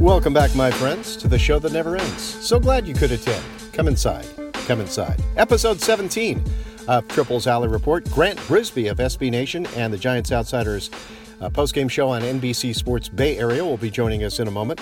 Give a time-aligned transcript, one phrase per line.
[0.00, 2.22] Welcome back, my friends, to the show that never ends.
[2.22, 3.44] So glad you could attend.
[3.74, 4.26] Come inside.
[4.54, 5.22] Come inside.
[5.36, 6.42] Episode 17
[6.88, 8.10] of Triples Alley Report.
[8.10, 10.90] Grant Brisbee of SB Nation and the Giants Outsiders
[11.42, 14.80] uh, post-game show on NBC Sports Bay Area will be joining us in a moment.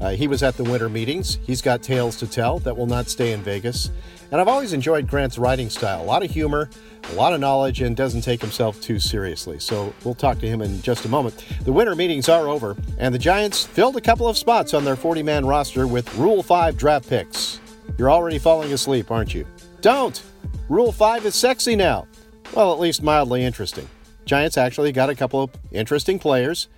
[0.00, 1.38] Uh, he was at the winter meetings.
[1.46, 3.90] He's got tales to tell that will not stay in Vegas.
[4.30, 6.02] And I've always enjoyed Grant's writing style.
[6.02, 6.70] A lot of humor,
[7.10, 9.58] a lot of knowledge, and doesn't take himself too seriously.
[9.58, 11.44] So we'll talk to him in just a moment.
[11.64, 14.96] The winter meetings are over, and the Giants filled a couple of spots on their
[14.96, 17.60] 40 man roster with Rule 5 draft picks.
[17.98, 19.46] You're already falling asleep, aren't you?
[19.80, 20.22] Don't!
[20.68, 22.06] Rule 5 is sexy now.
[22.54, 23.88] Well, at least mildly interesting.
[24.24, 26.68] Giants actually got a couple of interesting players,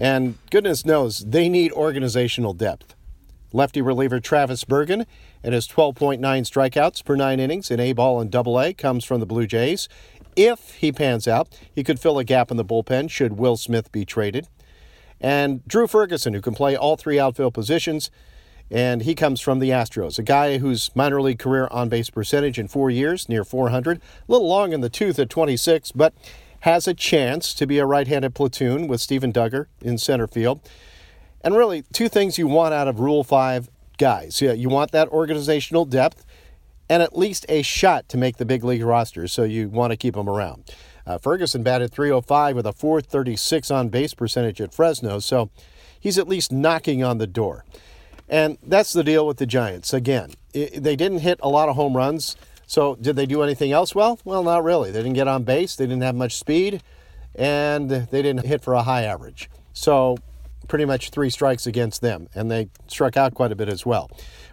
[0.00, 2.96] and goodness knows they need organizational depth.
[3.52, 5.06] Lefty reliever Travis Bergen
[5.44, 9.20] and his 12.9 strikeouts per nine innings in A ball and double A comes from
[9.20, 9.88] the Blue Jays.
[10.36, 13.92] If he pans out, he could fill a gap in the bullpen should Will Smith
[13.92, 14.48] be traded.
[15.20, 18.10] And Drew Ferguson, who can play all three outfield positions,
[18.70, 22.58] and he comes from the Astros, a guy whose minor league career on base percentage
[22.58, 26.14] in four years, near 400, a little long in the tooth at 26, but
[26.60, 30.60] has a chance to be a right handed platoon with Steven Duggar in center field.
[31.42, 34.40] And really, two things you want out of Rule 5 guys.
[34.40, 36.24] Yeah, you want that organizational depth
[36.90, 39.96] and at least a shot to make the big league roster, so you want to
[39.96, 40.64] keep them around.
[41.06, 45.50] Uh, Ferguson batted 305 with a 436 on base percentage at Fresno, so
[46.00, 47.64] he's at least knocking on the door.
[48.28, 49.92] And that's the deal with the Giants.
[49.92, 52.36] Again, it, they didn't hit a lot of home runs,
[52.70, 54.20] so did they do anything else well?
[54.24, 54.92] Well, not really.
[54.92, 56.84] They didn't get on base, they didn't have much speed,
[57.34, 59.50] and they didn't hit for a high average.
[59.72, 60.16] So
[60.68, 64.08] pretty much three strikes against them, and they struck out quite a bit as well.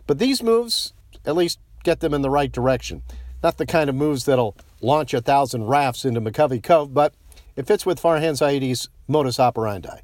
[0.07, 0.93] But these moves
[1.27, 3.03] at least get them in the right direction.
[3.43, 7.13] Not the kind of moves that'll launch a thousand rafts into McCovey Cove, but
[7.55, 9.99] it fits with Farhan Zaidi's modus operandi.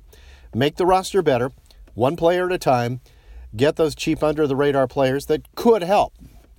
[0.53, 1.52] Make the roster better,
[1.95, 3.02] one player at a time,
[3.56, 6.13] get those cheap under the radar players that could help,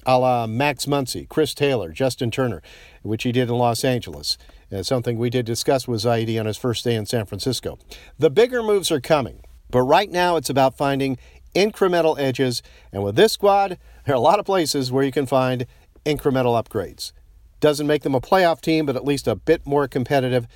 [0.06, 2.62] a la Max Muncy, Chris Taylor, Justin Turner,
[3.02, 4.38] which he did in Los Angeles.
[4.72, 7.78] Uh, something we did discuss with Zaidi on his first day in San Francisco.
[8.18, 11.18] The bigger moves are coming, but right now it's about finding
[11.54, 12.62] incremental edges.
[12.92, 15.66] And with this squad, there are a lot of places where you can find
[16.04, 17.12] incremental upgrades.
[17.60, 20.46] Doesn't make them a playoff team, but at least a bit more competitive.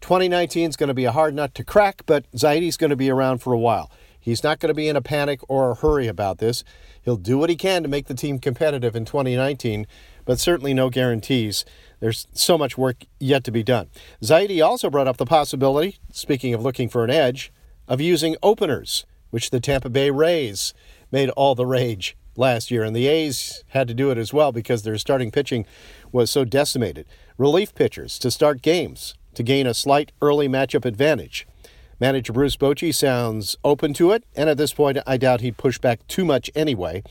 [0.00, 3.10] 2019 is going to be a hard nut to crack, but Zaidi's going to be
[3.10, 3.90] around for a while.
[4.24, 6.64] He's not going to be in a panic or a hurry about this.
[7.02, 9.86] He'll do what he can to make the team competitive in 2019,
[10.24, 11.66] but certainly no guarantees.
[12.00, 13.88] There's so much work yet to be done.
[14.22, 17.52] Zaidi also brought up the possibility, speaking of looking for an edge,
[17.86, 20.72] of using openers, which the Tampa Bay Rays
[21.12, 24.52] made all the rage last year, and the A's had to do it as well
[24.52, 25.66] because their starting pitching
[26.12, 27.06] was so decimated.
[27.36, 31.46] Relief pitchers to start games to gain a slight early matchup advantage.
[32.04, 35.78] Manager Bruce Bochy sounds open to it, and at this point, I doubt he'd push
[35.78, 37.02] back too much anyway.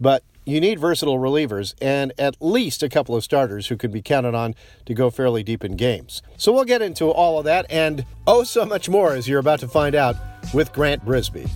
[0.00, 4.00] But you need versatile relievers and at least a couple of starters who can be
[4.00, 4.54] counted on
[4.86, 6.22] to go fairly deep in games.
[6.38, 9.60] So we'll get into all of that and oh so much more as you're about
[9.60, 10.16] to find out
[10.54, 11.46] with Grant Brisbee.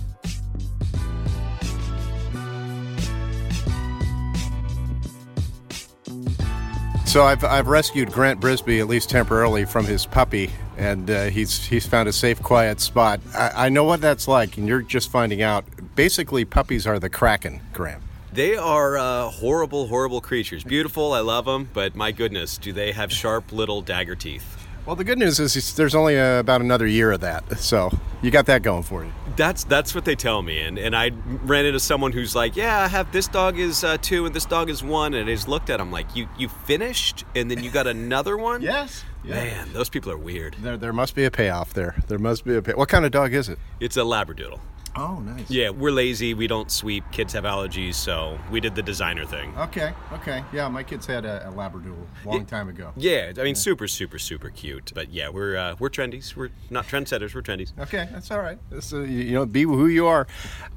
[7.07, 10.51] So I've, I've rescued Grant Brisbee, at least temporarily from his puppy,
[10.83, 13.21] and uh, he's he's found a safe, quiet spot.
[13.33, 15.65] I, I know what that's like, and you're just finding out.
[15.95, 18.03] Basically, puppies are the kraken, Grant.
[18.33, 20.63] They are uh, horrible, horrible creatures.
[20.63, 24.57] Beautiful, I love them, but my goodness, do they have sharp little dagger teeth?
[24.85, 27.89] Well, the good news is there's only uh, about another year of that, so
[28.21, 29.13] you got that going for you.
[29.35, 31.11] That's that's what they tell me, and and I
[31.43, 34.45] ran into someone who's like, yeah, I have this dog is uh, two and this
[34.45, 37.63] dog is one, and I just looked at him like, you you finished, and then
[37.63, 38.61] you got another one.
[38.73, 39.03] yes.
[39.23, 40.57] Man, those people are weird.
[40.59, 41.95] There, there must be a payoff there.
[42.07, 42.73] There must be a pay.
[42.73, 43.57] What kind of dog is it?
[43.79, 44.59] It's a labradoodle.
[44.95, 45.49] Oh, nice.
[45.49, 46.33] Yeah, we're lazy.
[46.33, 47.03] We don't sweep.
[47.11, 49.53] Kids have allergies, so we did the designer thing.
[49.57, 49.93] Okay.
[50.13, 50.43] Okay.
[50.53, 52.91] Yeah, my kids had a, a labradoodle a long time ago.
[52.95, 54.91] Yeah, I mean, super, super, super cute.
[54.93, 56.35] But yeah, we're uh, we're trendies.
[56.35, 57.33] We're not trendsetters.
[57.33, 57.71] We're trendies.
[57.79, 58.59] Okay, that's all right.
[58.71, 60.27] Uh, you, know, be who you are.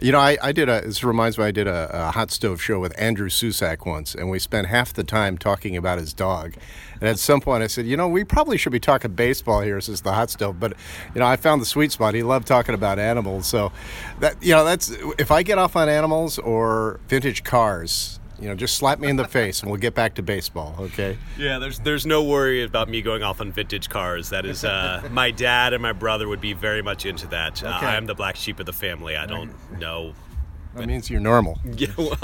[0.01, 0.81] You know, I, I did a.
[0.81, 1.45] This reminds me.
[1.45, 4.95] I did a, a hot stove show with Andrew Susac once, and we spent half
[4.95, 6.55] the time talking about his dog.
[7.01, 9.81] And at some point, I said, you know, we probably should be talking baseball here
[9.81, 10.59] since the hot stove.
[10.59, 10.73] But
[11.15, 12.15] you know, I found the sweet spot.
[12.15, 13.73] He loved talking about animals, so
[14.21, 18.21] that you know, that's if I get off on animals or vintage cars.
[18.39, 21.17] You know, just slap me in the face and we'll get back to baseball, okay?
[21.39, 24.29] Yeah, there's there's no worry about me going off on vintage cars.
[24.29, 27.65] That is, uh, my dad and my brother would be very much into that.
[27.65, 27.87] Uh, Okay.
[27.87, 29.17] I'm the black sheep of the family.
[29.17, 30.13] I don't know
[30.77, 31.59] That means you're normal.
[31.77, 32.17] Yeah, well,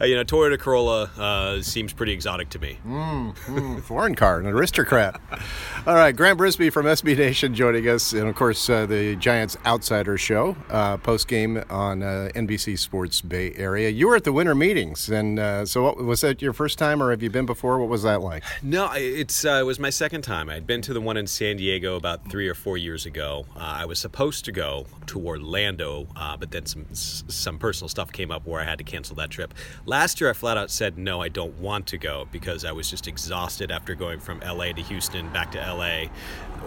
[0.00, 2.76] I, you know, Toyota Corolla uh, seems pretty exotic to me.
[2.84, 5.20] Mm, mm, foreign car, an aristocrat.
[5.86, 9.56] All right, Grant Brisbee from SB Nation joining us, and of course uh, the Giants
[9.64, 13.90] Outsider Show uh, post game on uh, NBC Sports Bay Area.
[13.90, 17.00] You were at the winter meetings, and uh, so what, was that your first time,
[17.00, 17.78] or have you been before?
[17.78, 18.42] What was that like?
[18.60, 20.50] No, it's uh, it was my second time.
[20.50, 23.46] I'd been to the one in San Diego about three or four years ago.
[23.54, 28.46] I was supposed to go to Orlando, but then some some personal stuff came up
[28.46, 29.54] where I had to cancel that trip.
[29.86, 32.90] Last year, I flat out said no, I don't want to go because I was
[32.90, 36.10] just exhausted after going from LA to Houston, back to LA.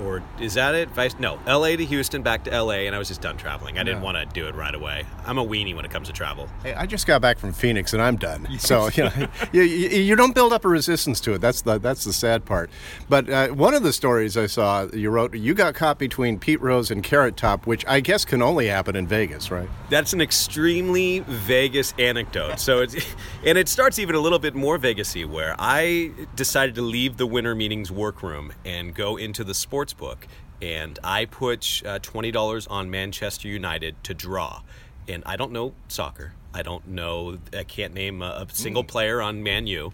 [0.02, 0.90] Or is that it?
[0.90, 1.18] Vice?
[1.20, 3.78] No, LA to Houston, back to LA, and I was just done traveling.
[3.78, 5.06] I didn't want to do it right away.
[5.26, 6.50] I'm a weenie when it comes to travel.
[6.64, 8.48] Hey, I just got back from Phoenix and I'm done.
[8.64, 11.42] So you know, you, you, don't build up a resistance to it.
[11.42, 12.70] That's the that's the sad part.
[13.10, 16.62] But uh, one of the stories I saw you wrote, you got caught between Pete
[16.62, 19.68] Rose and Carrot Top, which I guess can only happen in Vegas, right?
[19.90, 22.60] That's an extremely Vegas anecdote.
[22.60, 22.96] So it's
[23.46, 27.28] and it starts even a little bit more Vegasy, where I decided to leave the
[27.28, 30.28] winter meetings workroom and go into the sports book,
[30.62, 34.62] and I put uh, twenty dollars on Manchester United to draw.
[35.08, 36.34] And I don't know soccer.
[36.54, 37.40] I don't know.
[37.52, 39.92] I can't name a, a single player on Man U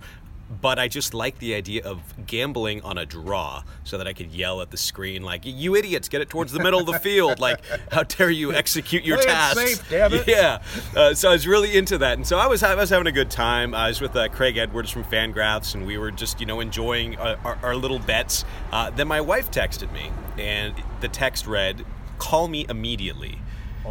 [0.50, 4.31] but I just like the idea of gambling on a draw so that I could
[4.31, 7.40] yell at the screen like, "You idiots, get it towards the middle of the field!
[7.50, 7.62] Like,
[7.92, 10.28] how dare you execute your task?" Safe, damn it.
[10.28, 10.62] Yeah.
[10.96, 13.12] Uh, so I was really into that, and so I was I was having a
[13.12, 13.74] good time.
[13.74, 17.18] I was with uh, Craig Edwards from Fangraphs, and we were just you know enjoying
[17.18, 18.44] uh, our, our, little bets.
[18.72, 21.86] Uh, then my wife texted me, and the text read,
[22.18, 23.40] "Call me immediately."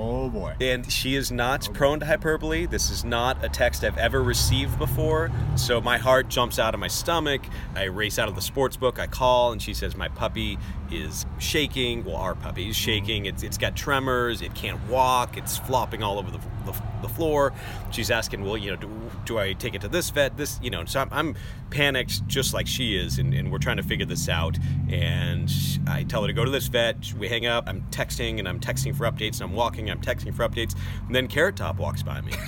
[0.00, 0.54] Oh boy.
[0.60, 2.66] And she is not oh prone to hyperbole.
[2.66, 5.30] This is not a text I've ever received before.
[5.56, 7.42] So my heart jumps out of my stomach.
[7.74, 9.00] I race out of the sports book.
[9.00, 10.56] I call and she says my puppy
[10.92, 12.04] is shaking.
[12.04, 12.84] Well, our puppy is mm-hmm.
[12.84, 13.26] shaking.
[13.26, 14.40] It's, it's got tremors.
[14.40, 15.36] It can't walk.
[15.36, 17.52] It's flopping all over the, the, the floor.
[17.90, 18.90] She's asking, well, you know, do,
[19.24, 20.36] do, I take it to this vet?
[20.36, 21.34] This, you know, so I'm, I'm
[21.70, 24.58] panicked just like she is, and, and, we're trying to figure this out.
[24.90, 25.50] And
[25.86, 27.12] I tell her to go to this vet.
[27.14, 27.64] We hang up.
[27.66, 29.90] I'm texting and I'm texting for updates, and I'm walking.
[29.90, 30.74] I'm texting for updates.
[31.06, 32.32] And then Carrot Top walks by me.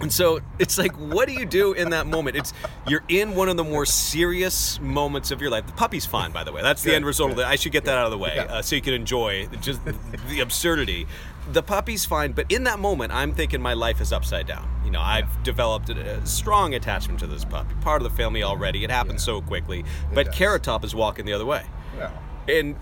[0.00, 2.36] And so it's like, what do you do in that moment?
[2.36, 2.52] It's
[2.86, 5.66] you're in one of the more serious moments of your life.
[5.66, 6.62] The puppy's fine, by the way.
[6.62, 7.40] That's the good, end result good.
[7.40, 7.50] of it.
[7.50, 8.44] I should get that out of the way yeah.
[8.44, 11.06] uh, so you can enjoy just the absurdity.
[11.52, 14.68] The puppy's fine, but in that moment, I'm thinking my life is upside down.
[14.84, 15.42] You know, I've yeah.
[15.42, 18.82] developed a, strong attachment to this puppy, part of the family already.
[18.82, 19.34] It happens yeah.
[19.34, 20.34] so quickly, it but does.
[20.34, 21.64] Carrot Top is walking the other way.
[21.96, 22.10] Yeah.
[22.48, 22.76] And,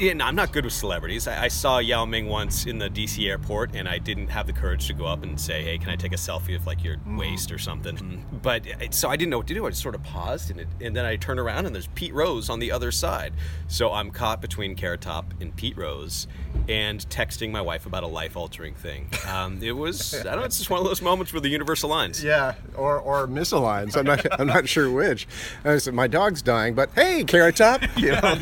[0.00, 1.26] and I'm not good with celebrities.
[1.26, 4.52] I, I, saw Yao Ming once in the DC airport, and I didn't have the
[4.52, 6.96] courage to go up and say, "Hey, can I take a selfie of like your
[6.98, 7.18] mm.
[7.18, 9.66] waist or something?" But so I didn't know what to do.
[9.66, 12.14] I just sort of paused, and, it, and then I turn around, and there's Pete
[12.14, 13.32] Rose on the other side.
[13.68, 16.28] So I'm caught between Carrot Top and Pete Rose,
[16.68, 19.08] and texting my wife about a life-altering thing.
[19.28, 20.44] Um, it was I don't know.
[20.44, 22.22] It's just one of those moments where the universe aligns.
[22.22, 23.96] Yeah, or or misaligns.
[23.96, 25.26] I'm not I'm not sure which.
[25.64, 27.82] I said my dog's dying, but hey, Carrot Top.
[28.02, 28.36] You know.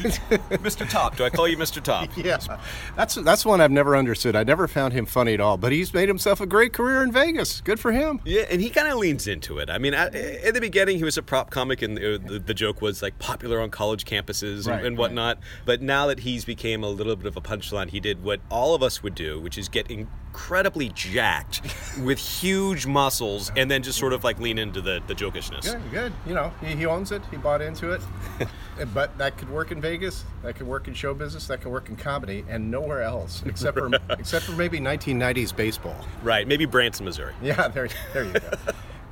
[0.58, 0.88] Mr.
[0.88, 1.16] Top.
[1.16, 1.80] Do I call you Mr.
[1.80, 2.08] Top?
[2.16, 2.38] yeah,
[2.96, 4.34] that's that's one I've never understood.
[4.34, 5.56] I never found him funny at all.
[5.56, 7.60] But he's made himself a great career in Vegas.
[7.60, 8.20] Good for him.
[8.24, 9.70] Yeah, and he kind of leans into it.
[9.70, 12.54] I mean, at, in the beginning, he was a prop comic, and the, the, the
[12.54, 15.36] joke was like popular on college campuses and, and whatnot.
[15.36, 15.44] Right.
[15.66, 18.74] But now that he's became a little bit of a punchline, he did what all
[18.74, 21.60] of us would do, which is get incredibly jacked
[22.02, 25.70] with huge muscles, and then just sort of like lean into the the jokishness.
[25.70, 26.12] Good, good.
[26.26, 27.22] You know, he, he owns it.
[27.30, 28.00] He bought into it.
[28.86, 30.24] But that could work in Vegas.
[30.42, 31.46] That could work in show business.
[31.46, 35.96] That could work in comedy, and nowhere else except for except for maybe 1990s baseball.
[36.22, 36.46] Right.
[36.46, 37.34] Maybe Branson, Missouri.
[37.42, 37.68] Yeah.
[37.68, 37.88] There.
[38.12, 38.50] There you go.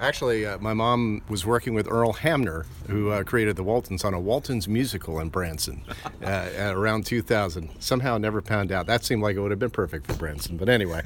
[0.01, 4.15] Actually, uh, my mom was working with Earl Hamner, who uh, created the Waltons, on
[4.15, 5.85] a Waltons musical in Branson
[6.25, 7.71] uh, around 2000.
[7.81, 8.87] Somehow never panned out.
[8.87, 10.57] That seemed like it would have been perfect for Branson.
[10.57, 11.03] But anyway,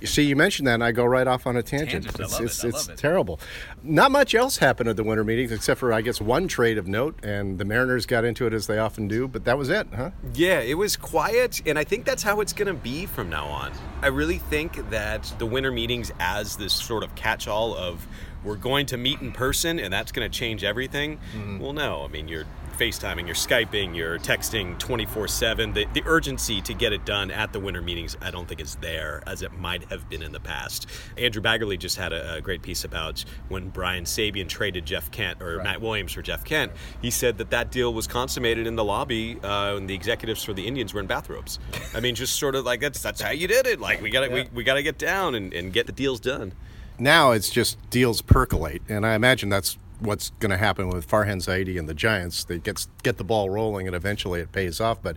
[0.00, 2.04] you see, you mentioned that, and I go right off on a tangent.
[2.04, 2.66] Tangents, it's I love it's, it.
[2.66, 2.98] I it's love it.
[2.98, 3.40] terrible.
[3.82, 6.86] Not much else happened at the winter meetings except for, I guess, one trade of
[6.86, 9.88] note, and the Mariners got into it as they often do, but that was it,
[9.94, 10.10] huh?
[10.34, 13.46] Yeah, it was quiet, and I think that's how it's going to be from now
[13.46, 13.72] on.
[14.02, 18.06] I really think that the winter meetings, as this sort of catch all of
[18.46, 21.18] we're going to meet in person and that's going to change everything.
[21.34, 21.58] Mm-hmm.
[21.58, 22.04] Well, no.
[22.04, 22.46] I mean, you're
[22.78, 25.72] FaceTiming, you're Skyping, you're texting 24 7.
[25.72, 28.76] The, the urgency to get it done at the winter meetings, I don't think is
[28.76, 30.86] there as it might have been in the past.
[31.16, 35.42] Andrew Baggarly just had a, a great piece about when Brian Sabean traded Jeff Kent
[35.42, 35.64] or right.
[35.64, 36.70] Matt Williams for Jeff Kent.
[37.02, 40.52] He said that that deal was consummated in the lobby uh, and the executives for
[40.52, 41.58] the Indians were in bathrobes.
[41.94, 43.80] I mean, just sort of like that's that's how you did it.
[43.80, 44.34] Like we got to yeah.
[44.34, 46.52] we, we got to get down and, and get the deals done
[46.98, 51.38] now it's just deals percolate, and I imagine that's what's going to happen with Farhan
[51.38, 52.44] Zaidi and the Giants.
[52.44, 55.02] They get get the ball rolling, and eventually it pays off.
[55.02, 55.16] But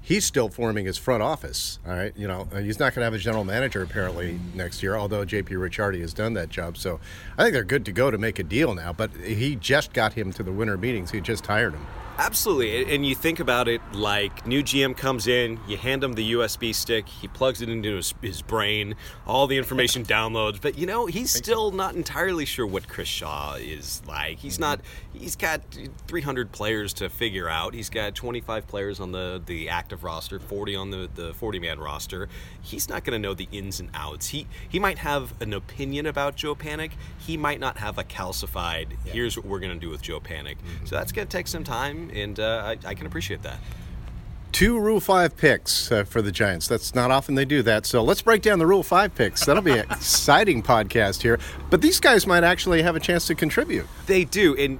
[0.00, 1.78] he's still forming his front office.
[1.86, 4.82] All right, you know, uh, he's not going to have a general manager apparently next
[4.82, 6.76] year, although JP Ricciardi has done that job.
[6.76, 7.00] So
[7.36, 8.92] I think they're good to go to make a deal now.
[8.92, 11.10] But he just got him to the winter meetings.
[11.10, 11.86] He just hired him.
[12.16, 12.94] Absolutely.
[12.94, 16.72] And you think about it like new GM comes in, you hand him the USB
[16.72, 18.94] stick, he plugs it into his, his brain,
[19.26, 20.60] all the information downloads.
[20.60, 24.38] But you know, he's still not entirely sure what Chris Shaw is like.
[24.38, 24.80] He's not,
[25.12, 25.60] he's got
[26.06, 27.74] 300 players to figure out.
[27.74, 31.80] He's got 25 players on the, the active roster, 40 on the, the 40 man
[31.80, 32.28] roster.
[32.62, 34.28] He's not going to know the ins and outs.
[34.28, 36.92] He, he might have an opinion about Joe Panik.
[37.18, 39.12] He might not have a calcified, yeah.
[39.12, 40.58] here's what we're going to do with Joe Panik.
[40.58, 40.86] Mm-hmm.
[40.86, 43.58] So that's going to take some time and uh, I, I, can appreciate that.
[44.52, 46.68] Two Rule 5 picks uh, for the Giants.
[46.68, 47.86] That's not often they do that.
[47.86, 49.44] So let's break down the Rule 5 picks.
[49.44, 51.40] That'll be an exciting podcast here.
[51.70, 53.86] But these guys might actually have a chance to contribute.
[54.06, 54.54] They do.
[54.56, 54.78] And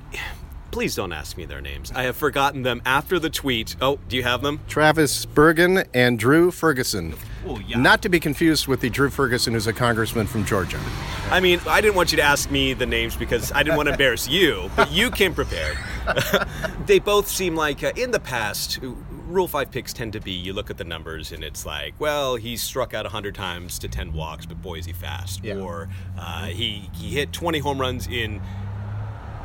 [0.74, 1.92] please don't ask me their names.
[1.94, 3.76] I have forgotten them after the tweet.
[3.80, 4.58] Oh, do you have them?
[4.66, 7.14] Travis Bergen and Drew Ferguson.
[7.46, 7.78] Oh, yeah.
[7.78, 10.80] Not to be confused with the Drew Ferguson who's a congressman from Georgia.
[11.30, 13.86] I mean, I didn't want you to ask me the names because I didn't want
[13.86, 15.78] to embarrass you, but you came prepared.
[16.86, 18.80] they both seem like, uh, in the past,
[19.28, 22.34] Rule 5 picks tend to be you look at the numbers and it's like, well,
[22.34, 25.44] he struck out 100 times to 10 walks, but boy, is he fast.
[25.44, 25.54] Yeah.
[25.54, 25.88] Or
[26.18, 28.42] uh, he, he hit 20 home runs in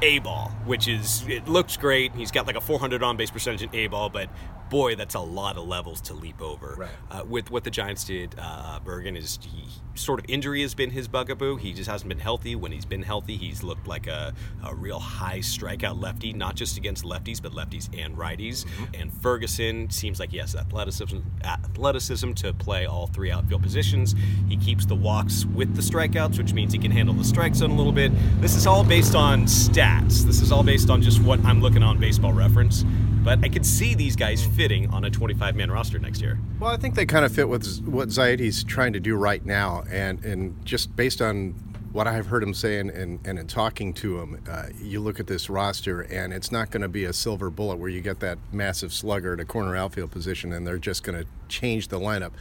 [0.02, 2.14] a ball, which is it looks great.
[2.16, 4.30] He's got like a 400 on base percentage in A ball, but
[4.70, 6.76] boy, that's a lot of levels to leap over.
[6.78, 6.90] Right.
[7.12, 10.92] Uh, with what the Giants did, uh, Bergen is he, sort of injury has been
[10.92, 11.58] his bugaboo.
[11.58, 12.56] He just hasn't been healthy.
[12.56, 14.34] When he's been healthy, he's looked like a,
[14.66, 18.66] a real high strikeout lefty, not just against lefties, but lefties and righties.
[18.66, 19.02] Mm-hmm.
[19.02, 24.16] And Ferguson seems like he has athleticism, athleticism to play all three outfield positions.
[24.48, 27.72] He keeps the walks with the strikeouts, which means he can handle the strike zone
[27.72, 28.12] a little bit.
[28.40, 30.24] This is all based on stats.
[30.24, 32.86] This is all based on just what I'm looking on baseball reference.
[33.24, 36.40] But I could see these guys fitting on a 25 man roster next year.
[36.60, 39.84] Well, I think they kind of fit with what Zaidi's trying to do right now.
[39.92, 41.54] And, and just based on
[41.92, 45.28] what I've heard him saying and, and in talking to him, uh, you look at
[45.28, 48.38] this roster and it's not going to be a silver bullet where you get that
[48.52, 52.32] massive slugger at a corner outfield position and they're just going to change the lineup.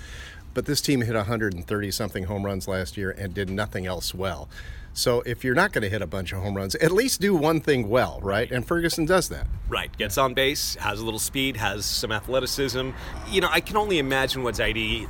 [0.54, 4.48] But this team hit 130 something home runs last year and did nothing else well.
[4.98, 7.32] So if you're not going to hit a bunch of home runs, at least do
[7.32, 8.50] one thing well, right?
[8.50, 9.46] And Ferguson does that.
[9.68, 9.96] Right.
[9.96, 12.90] Gets on base, has a little speed, has some athleticism.
[13.30, 15.06] You know, I can only imagine what Zaidi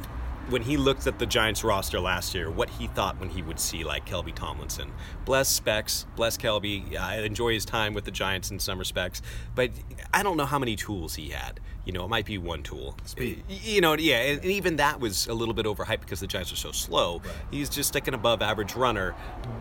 [0.51, 3.59] when he looked at the Giants roster last year, what he thought when he would
[3.59, 4.93] see like Kelby Tomlinson.
[5.25, 6.95] Bless Specs, bless Kelby.
[6.99, 9.23] I enjoy his time with the Giants in some respects,
[9.55, 9.71] but
[10.13, 11.61] I don't know how many tools he had.
[11.89, 12.95] You know, it might be one tool.
[13.07, 13.45] Speed.
[13.49, 16.57] You know, yeah, and, even that was a little bit overhyped because the Giants are
[16.57, 17.23] so slow.
[17.25, 17.35] Right.
[17.51, 19.15] He's just like an above average runner.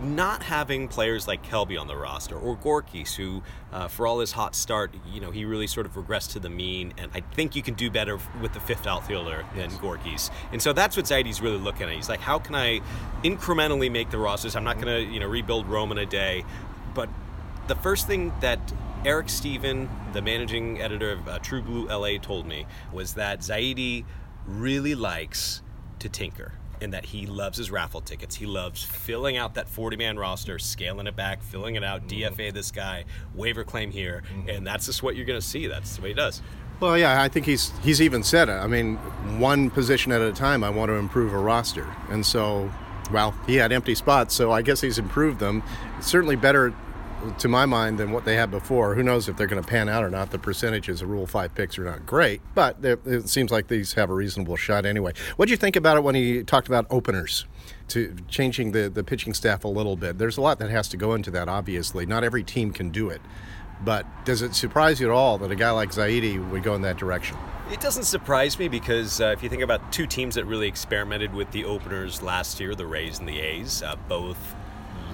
[0.03, 4.33] Not having players like Kelby on the roster or Gorkys, who, uh, for all his
[4.33, 6.93] hot start, you know, he really sort of regressed to the mean.
[6.97, 9.71] And I think you can do better with the fifth outfielder yes.
[9.71, 10.29] than Gorkys.
[10.51, 11.95] And so that's what Zaidi's really looking at.
[11.95, 12.81] He's like, how can I
[13.23, 14.57] incrementally make the rosters?
[14.57, 16.43] I'm not going to, you know, rebuild Rome in a day,
[16.93, 17.07] but
[17.67, 18.59] the first thing that
[19.05, 24.05] Eric Stephen, the managing editor of uh, True Blue LA, told me was that Zaidi
[24.45, 25.61] really likes
[25.99, 28.35] to tinker and that he loves his raffle tickets.
[28.35, 32.35] He loves filling out that 40 man roster, scaling it back, filling it out, mm-hmm.
[32.35, 34.49] DFA this guy, waiver claim here, mm-hmm.
[34.49, 35.67] and that's just what you're going to see.
[35.67, 36.41] That's the way he does.
[36.79, 38.53] Well, yeah, I think he's he's even said it.
[38.53, 38.97] I mean,
[39.39, 40.63] one position at a time.
[40.63, 42.71] I want to improve a roster, and so,
[43.11, 45.63] well, he had empty spots, so I guess he's improved them.
[45.97, 46.75] It's certainly better
[47.39, 48.95] to my mind, than what they had before.
[48.95, 50.31] Who knows if they're going to pan out or not?
[50.31, 54.09] The percentages of Rule 5 picks are not great, but it seems like these have
[54.09, 55.13] a reasonable shot anyway.
[55.35, 57.45] What do you think about it when he talked about openers?
[57.89, 60.17] To changing the, the pitching staff a little bit.
[60.17, 62.05] There's a lot that has to go into that, obviously.
[62.05, 63.21] Not every team can do it.
[63.81, 66.81] But does it surprise you at all that a guy like Zaidi would go in
[66.81, 67.37] that direction?
[67.71, 71.33] It doesn't surprise me because uh, if you think about two teams that really experimented
[71.33, 74.55] with the openers last year, the Rays and the A's, uh, both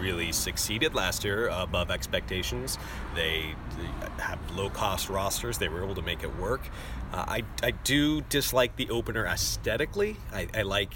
[0.03, 2.77] really succeeded last year above expectations.
[3.15, 6.69] They, they have low cost rosters, they were able to make it work.
[7.13, 10.17] Uh, I, I do dislike the opener aesthetically.
[10.33, 10.93] I, I, like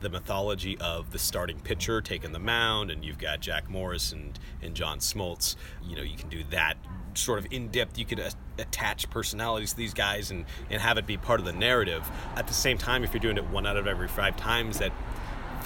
[0.00, 4.38] the mythology of the starting pitcher taking the mound, and you've got Jack Morris and,
[4.62, 5.56] and John Smoltz.
[5.82, 6.76] You know, you can do that
[7.14, 7.98] sort of in depth.
[7.98, 11.46] You could uh, attach personalities to these guys and, and have it be part of
[11.46, 12.08] the narrative.
[12.36, 14.92] At the same time, if you're doing it one out of every five times, that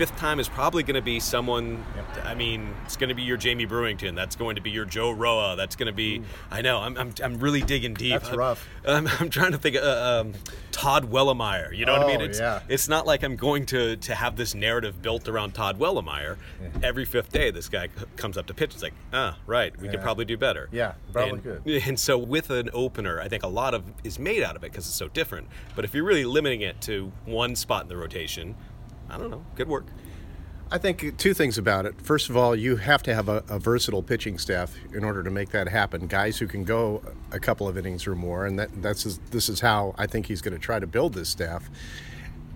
[0.01, 1.85] fifth time is probably going to be someone.
[1.95, 2.25] Yep.
[2.25, 4.17] I mean, it's going to be your Jamie Brewington.
[4.17, 5.57] That's going to be your Joe Roa.
[5.57, 6.21] That's going to be.
[6.21, 6.25] Ooh.
[6.51, 6.79] I know.
[6.79, 8.23] I'm, I'm, I'm really digging deep.
[8.23, 8.67] That's rough.
[8.87, 9.77] I'm, I'm trying to think.
[9.77, 10.33] Uh, um,
[10.81, 11.77] Todd Wellemeyer.
[11.77, 12.23] You know oh, what I mean?
[12.23, 12.61] It's, yeah.
[12.67, 16.39] it's not like I'm going to to have this narrative built around Todd Wellemeyer.
[16.63, 16.69] Yeah.
[16.83, 18.73] Every fifth day, this guy comes up to pitch.
[18.73, 19.79] It's like, ah, right.
[19.79, 19.93] We yeah.
[19.93, 20.71] could probably do better.
[20.73, 21.83] Yeah, probably and, could.
[21.91, 24.71] And so with an opener, I think a lot of is made out of it
[24.73, 25.49] because it's so different.
[25.77, 28.55] But if you're really limiting it to one spot in the rotation,
[29.11, 29.45] I don't know.
[29.57, 29.87] Good work.
[30.73, 32.01] I think two things about it.
[32.01, 35.31] First of all, you have to have a, a, versatile pitching staff in order to
[35.31, 36.07] make that happen.
[36.07, 37.03] Guys who can go
[37.33, 40.41] a couple of innings or more, and that, that's this is how I think he's
[40.41, 41.69] going to try to build this staff.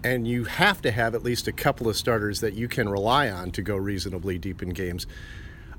[0.04, 3.30] And you have to have at least a couple of starters that you can rely
[3.30, 5.08] on to go reasonably deep in games.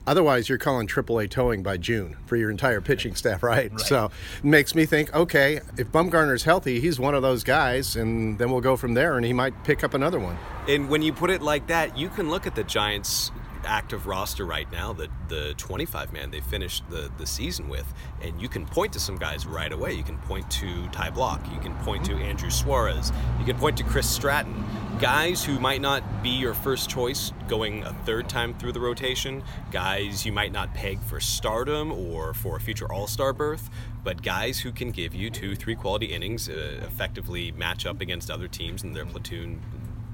[0.08, 3.72] Otherwise, you're calling AAA towing by June for your entire pitching staff, right?
[3.72, 3.80] right?
[3.82, 8.38] So it makes me think, okay, if Bumgarner's healthy, he's one of those guys, and
[8.38, 10.38] then we'll go from there, and he might pick up another one.
[10.68, 13.32] And when you put it like that, you can look at the Giants'
[13.66, 17.92] active roster right now, the the 25 man they finished the, the season with,
[18.22, 19.94] and you can point to some guys right away.
[19.94, 23.78] You can point to Ty Blach, you can point to Andrew Suarez, you can point
[23.78, 24.64] to Chris Stratton.
[25.00, 29.44] Guys who might not be your first choice going a third time through the rotation,
[29.70, 33.70] guys you might not peg for stardom or for a future all star berth,
[34.04, 38.32] but guys who can give you two, three quality innings, uh, effectively match up against
[38.32, 39.62] other teams in their platoon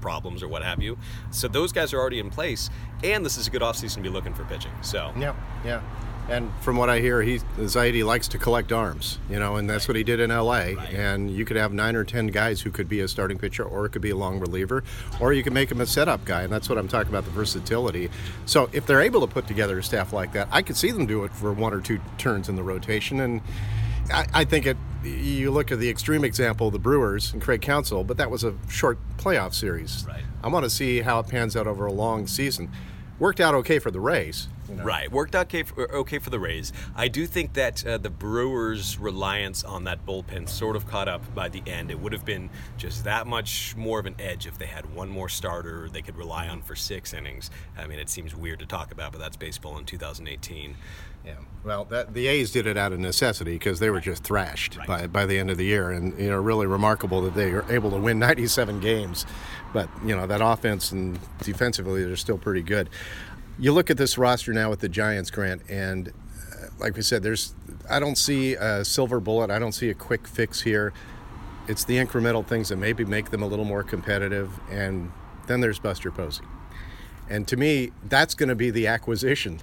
[0.02, 0.98] problems or what have you.
[1.30, 2.68] So those guys are already in place,
[3.02, 4.72] and this is a good offseason to be looking for pitching.
[4.82, 5.80] So yeah, yeah.
[6.28, 9.88] And from what I hear, he Zaidi likes to collect arms, you know, and that's
[9.88, 10.74] what he did in L.A.
[10.74, 10.94] Right.
[10.94, 13.86] And you could have nine or ten guys who could be a starting pitcher, or
[13.86, 14.84] it could be a long reliever,
[15.20, 18.08] or you could make him a setup guy, and that's what I'm talking about—the versatility.
[18.46, 21.06] So if they're able to put together a staff like that, I could see them
[21.06, 23.40] do it for one or two turns in the rotation, and
[24.10, 24.76] I, I think it.
[25.04, 28.54] You look at the extreme example, the Brewers and Craig Counsell, but that was a
[28.68, 30.04] short playoff series.
[30.06, 30.22] Right.
[30.44, 32.70] I want to see how it pans out over a long season.
[33.18, 34.84] Worked out okay for the Rays you know?
[34.84, 36.72] Right, worked out okay for, okay for the Rays.
[36.96, 41.34] I do think that uh, the Brewers' reliance on that bullpen sort of caught up
[41.34, 41.90] by the end.
[41.90, 42.48] It would have been
[42.78, 46.16] just that much more of an edge if they had one more starter they could
[46.16, 47.50] rely on for six innings.
[47.76, 50.76] I mean, it seems weird to talk about, but that's baseball in 2018.
[51.24, 54.76] Yeah, well, that, the A's did it out of necessity because they were just thrashed
[54.76, 54.88] right.
[54.88, 57.64] by by the end of the year, and you know, really remarkable that they were
[57.70, 59.24] able to win 97 games.
[59.72, 62.90] But you know, that offense and defensively, they're still pretty good
[63.58, 67.22] you look at this roster now with the Giants, Grant, and uh, like we said,
[67.22, 67.54] there's
[67.90, 69.50] I don't see a silver bullet.
[69.50, 70.92] I don't see a quick fix here.
[71.68, 75.12] It's the incremental things that maybe make them a little more competitive, and
[75.46, 76.44] then there's Buster Posey.
[77.28, 79.60] And to me, that's going to be the acquisition.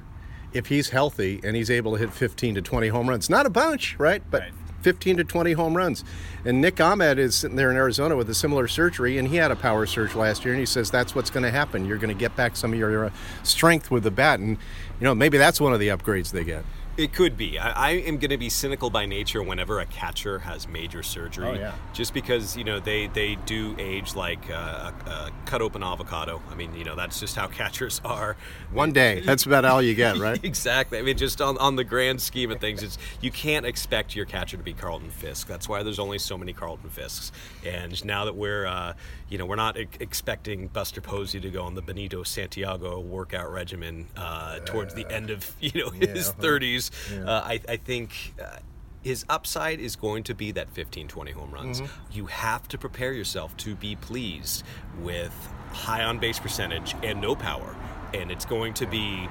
[0.54, 3.50] If he's healthy and he's able to hit 15 to 20 home runs, not a
[3.50, 4.24] bunch, right?
[4.32, 4.54] But right.
[4.82, 6.04] 15 to 20 home runs.
[6.46, 9.52] And Nick Ahmed is sitting there in Arizona with a similar surgery, and he had
[9.52, 11.86] a power surge last year, and he says that's what's going to happen.
[11.86, 13.12] You're going to get back some of your uh,
[13.44, 16.64] strength with the bat, and you know maybe that's one of the upgrades they get.
[17.00, 17.58] It could be.
[17.58, 21.48] I, I am going to be cynical by nature whenever a catcher has major surgery.
[21.48, 21.74] Oh, yeah.
[21.94, 26.42] Just because you know they they do age like a, a, cut open avocado.
[26.52, 28.36] I mean, you know that's just how catchers are.
[28.74, 29.22] One day.
[29.22, 30.40] That's about all you get, right?
[30.44, 31.00] exactly.
[31.00, 34.26] I mean, just on, on the grand scheme of things, it's you can't expect your
[34.26, 35.48] catcher to be Carlton Fisk.
[35.48, 37.32] That's why there's only so many Carlton Fisks.
[37.66, 38.94] And now that we're uh,
[39.30, 44.08] you know we're not expecting Buster Posey to go on the Benito Santiago workout regimen
[44.18, 47.24] uh, towards the end of you know his yeah, 30s yeah.
[47.24, 48.58] Uh, I, I, think uh,
[49.04, 51.82] his upside is going to be that 15, 20 home runs.
[51.82, 52.12] Mm-hmm.
[52.12, 54.64] You have to prepare yourself to be pleased
[55.02, 55.34] with
[55.72, 57.76] high on base percentage and no power.
[58.14, 59.28] And it's going to be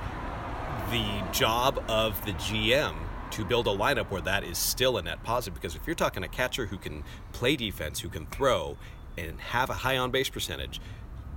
[0.90, 2.94] the job of the GM
[3.32, 5.54] to build a lineup where that is still a net positive.
[5.54, 8.76] Because if you're talking a catcher who can play defense, who can throw,
[9.18, 10.80] and have a high on base percentage,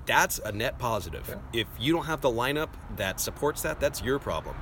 [0.06, 1.26] that's a net positive.
[1.28, 1.62] Yeah.
[1.62, 4.56] If you don't have the lineup that supports that, that's your problem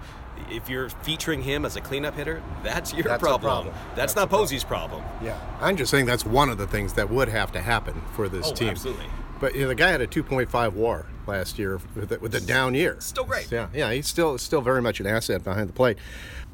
[0.50, 3.42] if you're featuring him as a cleanup hitter, that's your that's problem.
[3.42, 3.74] problem.
[3.96, 5.04] That's, that's not Posey's problem.
[5.24, 8.30] Yeah, I'm just saying that's one of the things that would have to happen for
[8.30, 8.70] this oh, team.
[8.70, 9.06] Absolutely.
[9.40, 12.42] But you know, the guy had a 2.5 WAR last year with a, with a
[12.42, 12.98] down year.
[13.00, 13.52] Still great.
[13.52, 15.98] Yeah, yeah, he's still still very much an asset behind the plate.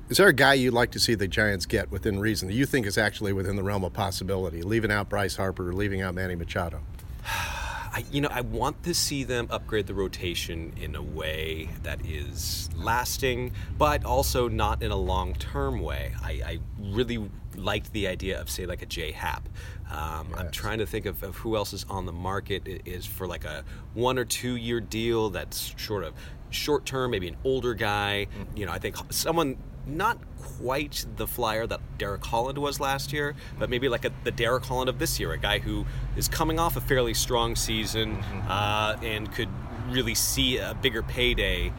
[0.08, 2.68] Is there a guy you'd like to see the Giants get within reason that you
[2.68, 6.36] think is actually within the realm of possibility, leaving out Bryce Harper, leaving out Manny
[6.36, 6.82] Machado?
[7.96, 12.06] I, you know, I want to see them upgrade the rotation in a way that
[12.06, 16.12] is lasting, but also not in a long-term way.
[16.22, 19.48] I, I really liked the idea of, say, like a J Happ.
[19.90, 20.40] Um, yes.
[20.40, 23.46] I'm trying to think of, of, who else is on the market is for like
[23.46, 26.14] a one or two year deal that's sort of
[26.50, 28.28] short term, maybe an older guy.
[28.30, 28.58] Mm-hmm.
[28.58, 29.56] You know, I think someone
[29.88, 30.18] not
[30.60, 34.66] quite the flyer that Derek Holland was last year, but maybe like a, the Derek
[34.66, 38.48] Holland of this year, a guy who is coming off a fairly strong season mm-hmm.
[38.50, 39.50] uh, and could
[39.90, 41.72] really see a bigger payday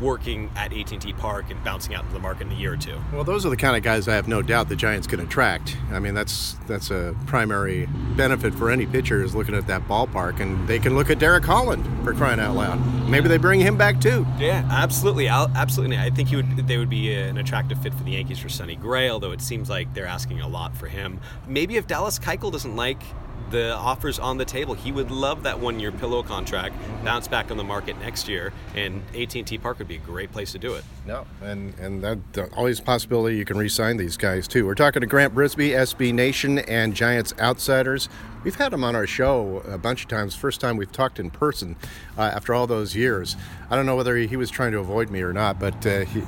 [0.00, 2.98] working at AT&T Park and bouncing out into the market in a year or two.
[3.12, 5.76] Well, those are the kind of guys I have no doubt the Giants can attract.
[5.90, 10.40] I mean, that's that's a primary benefit for any pitcher is looking at that ballpark,
[10.40, 13.08] and they can look at Derek Holland for crying out loud.
[13.08, 14.26] Maybe they bring him back too.
[14.38, 15.98] Yeah, absolutely, I'll, absolutely.
[15.98, 16.66] I think he would.
[16.66, 19.40] They would be uh, an attractive fit for the Yankees for Sonny Gray, although it
[19.40, 21.20] seems like they're asking a lot for him.
[21.46, 23.02] Maybe if Dallas Keuchel doesn't like
[23.50, 24.74] the offers on the table.
[24.74, 27.04] He would love that one-year pillow contract, mm-hmm.
[27.04, 30.52] bounce back on the market next year, and AT&T Park would be a great place
[30.52, 30.84] to do it.
[31.06, 34.66] No, and and that uh, always possibility you can re-sign these guys too.
[34.66, 38.08] We're talking to Grant Brisbee, SB Nation, and Giants Outsiders.
[38.46, 40.36] We've had him on our show a bunch of times.
[40.36, 41.74] First time we've talked in person
[42.16, 43.34] uh, after all those years.
[43.68, 46.22] I don't know whether he was trying to avoid me or not, but uh, he,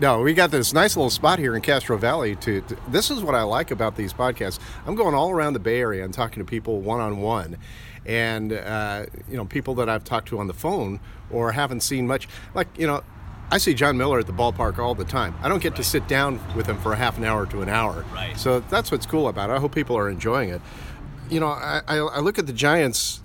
[0.00, 2.36] no, we got this nice little spot here in Castro Valley.
[2.36, 4.58] To, to, this is what I like about these podcasts.
[4.86, 7.58] I'm going all around the Bay Area and talking to people one on one,
[8.06, 11.00] and uh, you know people that I've talked to on the phone
[11.30, 12.30] or haven't seen much.
[12.54, 13.04] Like you know,
[13.50, 15.34] I see Jon Miller at the ballpark all the time.
[15.42, 15.76] I don't get right.
[15.76, 18.06] to sit down with him for a half an hour to an hour.
[18.14, 18.38] Right.
[18.38, 19.52] So that's what's cool about it.
[19.52, 20.62] I hope people are enjoying it
[21.30, 23.20] you know, I, I look at the Giants,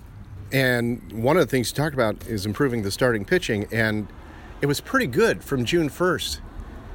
[0.52, 4.08] and one of the things you talked about is improving the starting pitching, and
[4.60, 6.40] it was pretty good from June 1st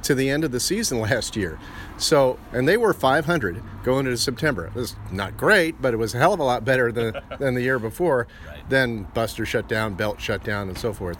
[0.02, 1.58] to the end of the season last year.
[1.98, 4.66] So, and they were 500 going into September.
[4.66, 7.54] It was not great, but it was a hell of a lot better than, than
[7.54, 8.26] the year before.
[8.46, 8.70] Right.
[8.70, 11.18] Then Buster shut down, Belt shut down, and so forth.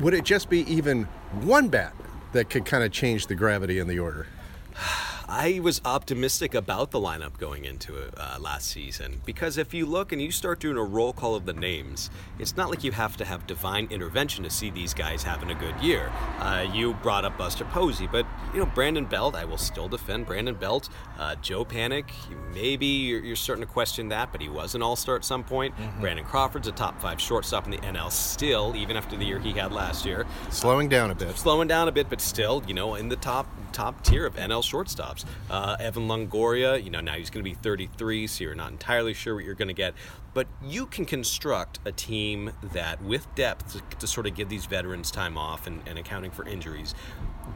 [0.00, 1.04] Would it just be even
[1.42, 1.94] one bat
[2.32, 4.26] that could kind of change the gravity in the order?
[5.36, 9.84] I was optimistic about the lineup going into it uh, last season because if you
[9.84, 12.92] look and you start doing a roll call of the names, it's not like you
[12.92, 16.12] have to have divine intervention to see these guys having a good year.
[16.38, 20.26] Uh, you brought up Buster Posey, but you know Brandon Belt, I will still defend
[20.26, 20.88] Brandon Belt.
[21.18, 22.10] Uh, Joe Panik,
[22.52, 25.76] maybe you're, you're, starting to question that, but he was an All-Star at some point.
[25.76, 26.00] Mm-hmm.
[26.00, 29.50] Brandon Crawford's a top five shortstop in the NL still, even after the year he
[29.50, 30.26] had last year.
[30.50, 31.36] Slowing down a bit.
[31.36, 34.62] Slowing down a bit, but still, you know, in the top top tier of NL
[34.62, 35.23] shortstops.
[35.50, 39.14] Uh, Evan Longoria, you know, now he's going to be 33, so you're not entirely
[39.14, 39.94] sure what you're going to get.
[40.32, 44.66] But you can construct a team that, with depth, to, to sort of give these
[44.66, 46.94] veterans time off and, and, accounting for injuries.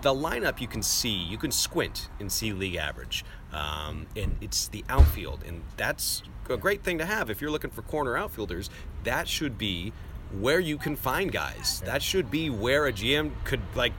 [0.03, 3.25] The lineup you can see, you can squint and see league average.
[3.53, 5.43] Um, and it's the outfield.
[5.47, 8.71] And that's a great thing to have if you're looking for corner outfielders.
[9.03, 9.93] That should be
[10.33, 11.81] where you can find guys.
[11.85, 13.93] That should be where a GM could like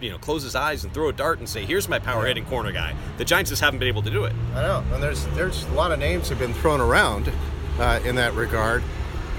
[0.00, 2.44] you know close his eyes and throw a dart and say, "Here's my power hitting
[2.44, 4.34] corner guy." The Giants just haven't been able to do it.
[4.54, 7.30] I know, and there's there's a lot of names have been thrown around
[7.78, 8.82] uh, in that regard,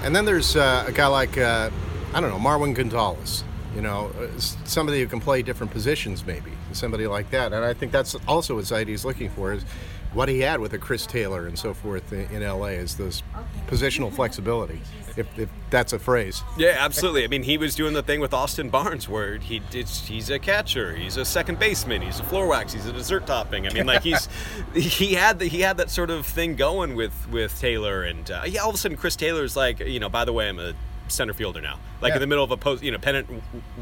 [0.02, 1.70] and then there's uh, a guy like uh,
[2.12, 3.44] I don't know Marwin Gonzalez.
[3.74, 7.74] You know, uh, somebody who can play different positions, maybe somebody like that, and I
[7.74, 9.64] think that's also what Zaidi's looking for is
[10.12, 13.22] what he had with a Chris Taylor and so forth in, LA is this
[13.66, 14.80] positional flexibility,
[15.18, 16.42] if, if, that's a phrase.
[16.56, 17.24] Yeah, absolutely.
[17.24, 20.94] I mean, he was doing the thing with Austin Barnes where he he's a catcher,
[20.94, 23.66] he's a second baseman, he's a floor wax, he's a dessert topping.
[23.66, 24.28] I mean, like he's
[24.74, 28.42] he had the, he had that sort of thing going with with Taylor, and uh,
[28.46, 30.74] yeah, all of a sudden Chris Taylor's like, you know, by the way, I'm a
[31.10, 32.16] center fielder now, like yeah.
[32.16, 33.28] in the middle of a post, you know, pennant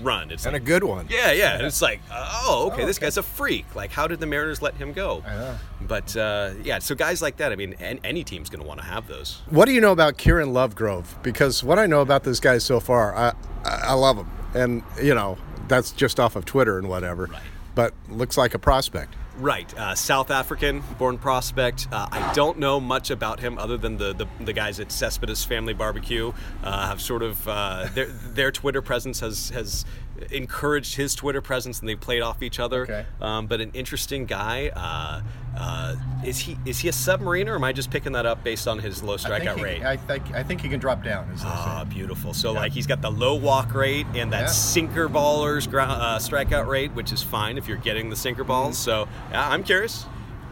[0.03, 0.31] run.
[0.31, 1.07] It's and like, a good one.
[1.11, 1.57] Yeah, yeah.
[1.57, 3.75] And it's like, oh, okay, oh, this guy's a freak.
[3.75, 5.23] Like, how did the Mariners let him go?
[5.27, 5.57] I.
[5.81, 7.53] But uh, yeah, so guys like that.
[7.53, 9.43] I mean, any team's going to want to have those.
[9.51, 11.23] What do you know about Kieran Lovegrove?
[11.23, 13.33] Because what I know about this guy so far, I
[13.65, 17.27] I love him, and you know that's just off of Twitter and whatever.
[17.27, 17.43] Right.
[17.75, 19.15] But looks like a prospect.
[19.39, 21.89] Right, uh, South African born prospect.
[21.93, 25.45] Uh, I don't know much about him other than the, the, the guys at Cespedes
[25.45, 26.33] Family Barbecue
[26.65, 29.85] uh, have sort of uh, their their Twitter presence has has
[30.31, 32.83] encouraged his Twitter presence and they played off each other.
[32.83, 33.07] Okay.
[33.21, 34.71] Um, but an interesting guy.
[34.75, 35.23] Uh,
[35.59, 37.49] uh, is he is he a submariner?
[37.49, 39.83] Or am I just picking that up based on his low strikeout rate?
[39.83, 41.31] I think I think he can drop down.
[41.41, 42.35] Ah, beautiful.
[42.35, 42.61] So yeah.
[42.61, 44.47] like he's got the low walk rate and that yeah.
[44.49, 48.77] sinker ballers uh, strikeout rate, which is fine if you're getting the sinker balls.
[48.77, 48.85] Mm-hmm.
[48.85, 50.07] So I'm curious.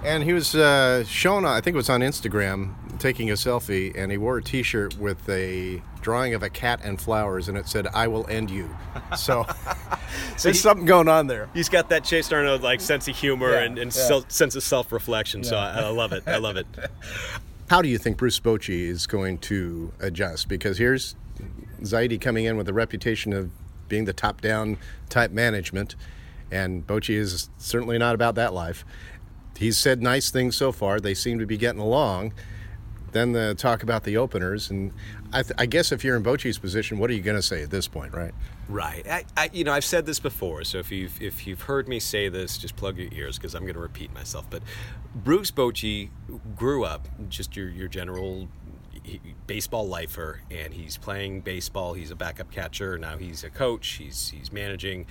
[0.04, 4.12] And he was uh, shown, I think it was on Instagram, taking a selfie, and
[4.12, 7.86] he wore a T-shirt with a drawing of a cat and flowers, and it said,
[7.88, 8.68] "I will end you."
[9.16, 9.44] So,
[10.36, 11.48] so there's he, something going on there.
[11.54, 14.20] He's got that Chase d'Arnaud like sense of humor yeah, and, and yeah.
[14.28, 15.42] sense of self-reflection.
[15.42, 15.48] Yeah.
[15.48, 16.24] So I, I love it.
[16.26, 16.66] I love it.
[17.70, 20.48] How do you think Bruce Bochy is going to adjust?
[20.48, 21.16] Because here's
[21.82, 23.50] Zaidi coming in with a reputation of
[23.88, 25.94] being the top-down type management,
[26.54, 28.84] and Bochy is certainly not about that life.
[29.56, 31.00] He's said nice things so far.
[31.00, 32.32] They seem to be getting along
[33.14, 34.70] then the talk about the openers.
[34.70, 34.92] And
[35.32, 37.62] I, th- I guess if you're in Bochy's position, what are you going to say
[37.62, 38.34] at this point, right?
[38.68, 39.06] Right.
[39.08, 42.00] I, I, you know, I've said this before, so if you've if you've heard me
[42.00, 44.46] say this, just plug your ears because I'm going to repeat myself.
[44.50, 44.62] But
[45.14, 46.10] Bruce Bochy
[46.56, 48.48] grew up just your your general
[49.46, 51.94] baseball lifer, and he's playing baseball.
[51.94, 53.16] He's a backup catcher now.
[53.18, 53.86] He's a coach.
[53.86, 55.06] He's he's managing,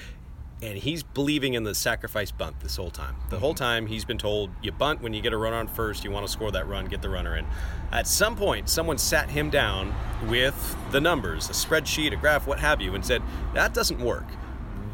[0.61, 3.15] and he's believing in the sacrifice bunt this whole time.
[3.29, 6.03] The whole time he's been told you bunt when you get a run on first,
[6.03, 7.45] you want to score that run, get the runner in.
[7.91, 9.93] At some point, someone sat him down
[10.27, 13.21] with the numbers, a spreadsheet, a graph, what have you, and said
[13.53, 14.25] that doesn't work.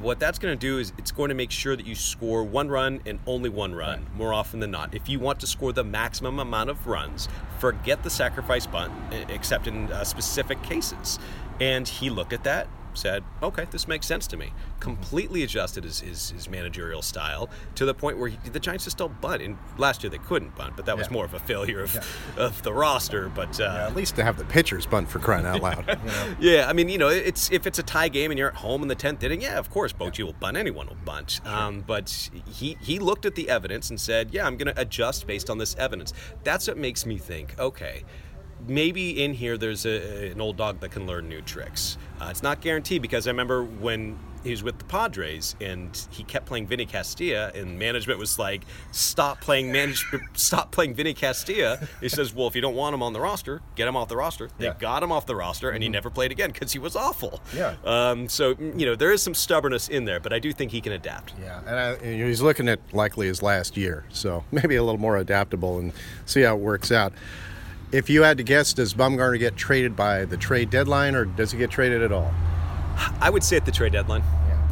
[0.02, 2.70] What that's going to do is it's going to make sure that you score one
[2.70, 4.96] run and only one run more often than not.
[4.96, 7.28] If you want to score the maximum amount of runs,
[7.60, 8.94] forget the sacrifice bunt,
[9.28, 11.20] except in uh, specific cases.
[11.60, 14.52] And he looked at that, said, okay, this makes sense to me.
[14.80, 18.98] Completely adjusted his, his, his managerial style to the point where he, the Giants just
[18.98, 19.42] still bunt.
[19.42, 21.14] And last year they couldn't bunt, but that was Yeah.
[21.14, 21.98] more of a failure of,
[22.38, 23.30] of the roster.
[23.30, 25.86] But uh, At least to have the pitchers bunt for crying out loud.
[26.04, 26.36] you know?
[26.40, 28.82] yeah, I mean, you know, it's if it's a tie game and you're at home
[28.82, 30.58] in the tenth inning, yeah, of course, Bochy will bunt.
[30.58, 31.40] Anyone will bunt.
[31.46, 35.28] Um, but he he looked at the evidence and said, yeah, I'm going to adjust
[35.28, 36.14] based on this evidence.
[36.44, 38.04] That's what makes me think, okay.
[38.68, 41.98] Maybe in here there's a, an old dog that can learn new tricks.
[42.22, 46.24] Uh, it's not guaranteed because I remember when he was with the Padres and he
[46.24, 51.78] kept playing Vinny Castilla and management was like, "Stop playing manage, stop playing Vinny Castilla."
[52.00, 54.16] He says, "Well, if you don't want him on the roster, get him off the
[54.16, 54.76] roster." They Yeah.
[54.80, 57.42] got him off the roster and he never played again because he was awful.
[57.54, 57.76] Yeah.
[57.84, 60.80] Um, so you know there is some stubbornness in there, but I do think he
[60.80, 61.34] can adapt.
[61.42, 65.02] Yeah, and I, know, he's looking at likely his last year, so maybe a little
[65.02, 65.92] more adaptable and
[66.26, 67.12] see how it works out.
[67.92, 71.52] If you had to guess, does Bumgarner get traded by the trade deadline, or does
[71.52, 72.32] he get traded at all?
[73.20, 74.22] I would say at the trade deadline.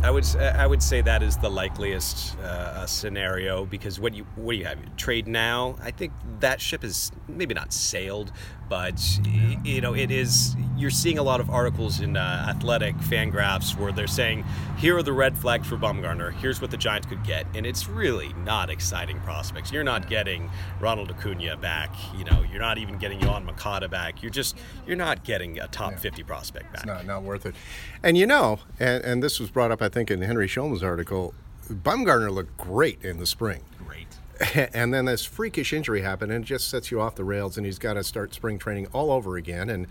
[0.02, 0.08] Yeah.
[0.08, 4.54] I would I would say that is the likeliest uh, scenario because what you what
[4.54, 5.76] do you have trade now?
[5.82, 8.32] I think that ship is maybe not sailed,
[8.70, 10.56] but y- you know it is.
[10.76, 14.46] You're seeing a lot of articles in uh, athletic FanGraphs where they're saying
[14.78, 16.32] here are the red flags for Bumgarner.
[16.34, 19.72] Here's what the Giants could get, and it's really not exciting prospects.
[19.72, 21.94] You're not getting Ronald Acuna back.
[22.16, 24.22] You know you're not even getting Yohan Makata back.
[24.22, 24.56] You're just
[24.86, 26.86] you're not getting a top 50 prospect back.
[26.86, 27.56] Not, not worth it.
[28.04, 31.34] And you know, and, and this was brought up, I think, in Henry Schulman's article.
[31.72, 33.64] Bumgarner looked great in the spring.
[33.88, 34.70] Great.
[34.74, 37.66] and then this freakish injury happened and it just sets you off the rails and
[37.66, 39.88] he's got to start spring training all over again and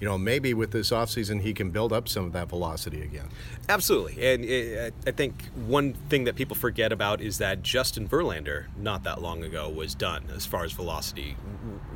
[0.00, 3.28] you know maybe with this offseason he can build up some of that velocity again
[3.70, 8.64] Absolutely, and uh, I think one thing that people forget about is that Justin Verlander,
[8.78, 11.36] not that long ago, was done as far as velocity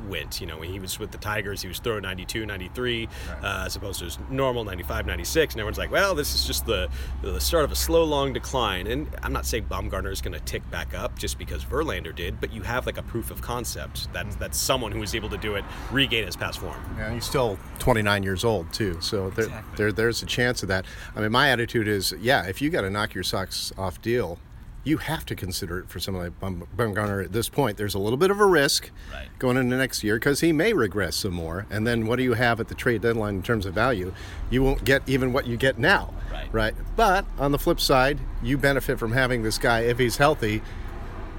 [0.07, 0.39] went.
[0.39, 3.09] You know, when he was with the Tigers, he was throwing 92, 93,
[3.41, 6.67] uh, as opposed to his normal 95, 96, and everyone's like, "Well, this is just
[6.67, 6.89] the
[7.23, 10.41] the start of a slow, long decline." And I'm not saying Bumgarner is going to
[10.41, 14.13] tick back up just because Verlander did, but you have like a proof of concept
[14.13, 16.77] that that's someone who was able to do it, regain his past form.
[16.99, 17.57] and he's still
[17.93, 19.77] 29 years old too so there, Exactly.
[19.77, 22.81] there, there's a chance of that i mean my attitude is yeah if you got
[22.81, 24.39] to knock your socks off deal
[24.85, 27.77] you have to consider it for someone like Bum- Bumgarner at this point.
[27.77, 29.29] There's a little bit of a risk Right.
[29.39, 31.65] going into next year because he may regress some more.
[31.69, 34.13] And then what do you have at the trade deadline in terms of value?
[34.49, 36.13] You won't get even what you get now.
[36.29, 36.49] Right.
[36.51, 36.75] Right.
[36.97, 40.61] But on the flip side, you benefit from having this guy, if he's healthy,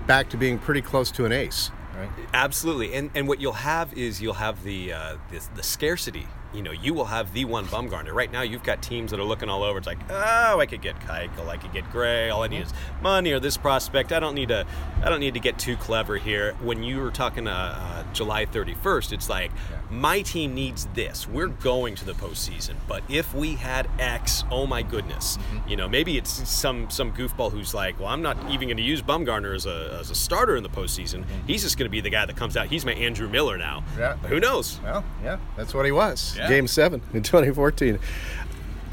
[0.07, 1.71] back to being pretty close to an ace.
[1.95, 2.09] Right.
[2.33, 6.27] Absolutely, and and what you'll have is you'll have the uh, the, the scarcity.
[6.55, 8.13] You know, you will have the one Bumgarner.
[8.13, 9.79] Right now, you've got teams that are looking all over.
[9.79, 12.31] It's like, oh, I could get Keuchel, I could get Gray.
[12.31, 14.13] All I need is money or this prospect.
[14.13, 14.67] I don't need to.
[15.03, 16.55] I don't need to get too clever here.
[16.63, 19.51] When you were talking uh, uh, July 31st, it's like
[19.91, 21.29] my team needs this.
[21.29, 25.39] We're going to the postseason, but if we had X, oh my goodness,
[25.69, 28.83] you know, maybe it's some some goofball who's like, well, I'm not even going to
[28.83, 31.25] use Bumgarner as a as a starter in the postseason.
[31.47, 32.69] He's just going to be the guy that comes out.
[32.69, 33.85] He's my Andrew Miller now.
[33.99, 34.17] Yeah.
[34.19, 34.81] Who knows?
[34.83, 36.35] Well, yeah, that's what he was.
[36.37, 36.44] Yeah.
[36.49, 37.99] Game seven in 2014.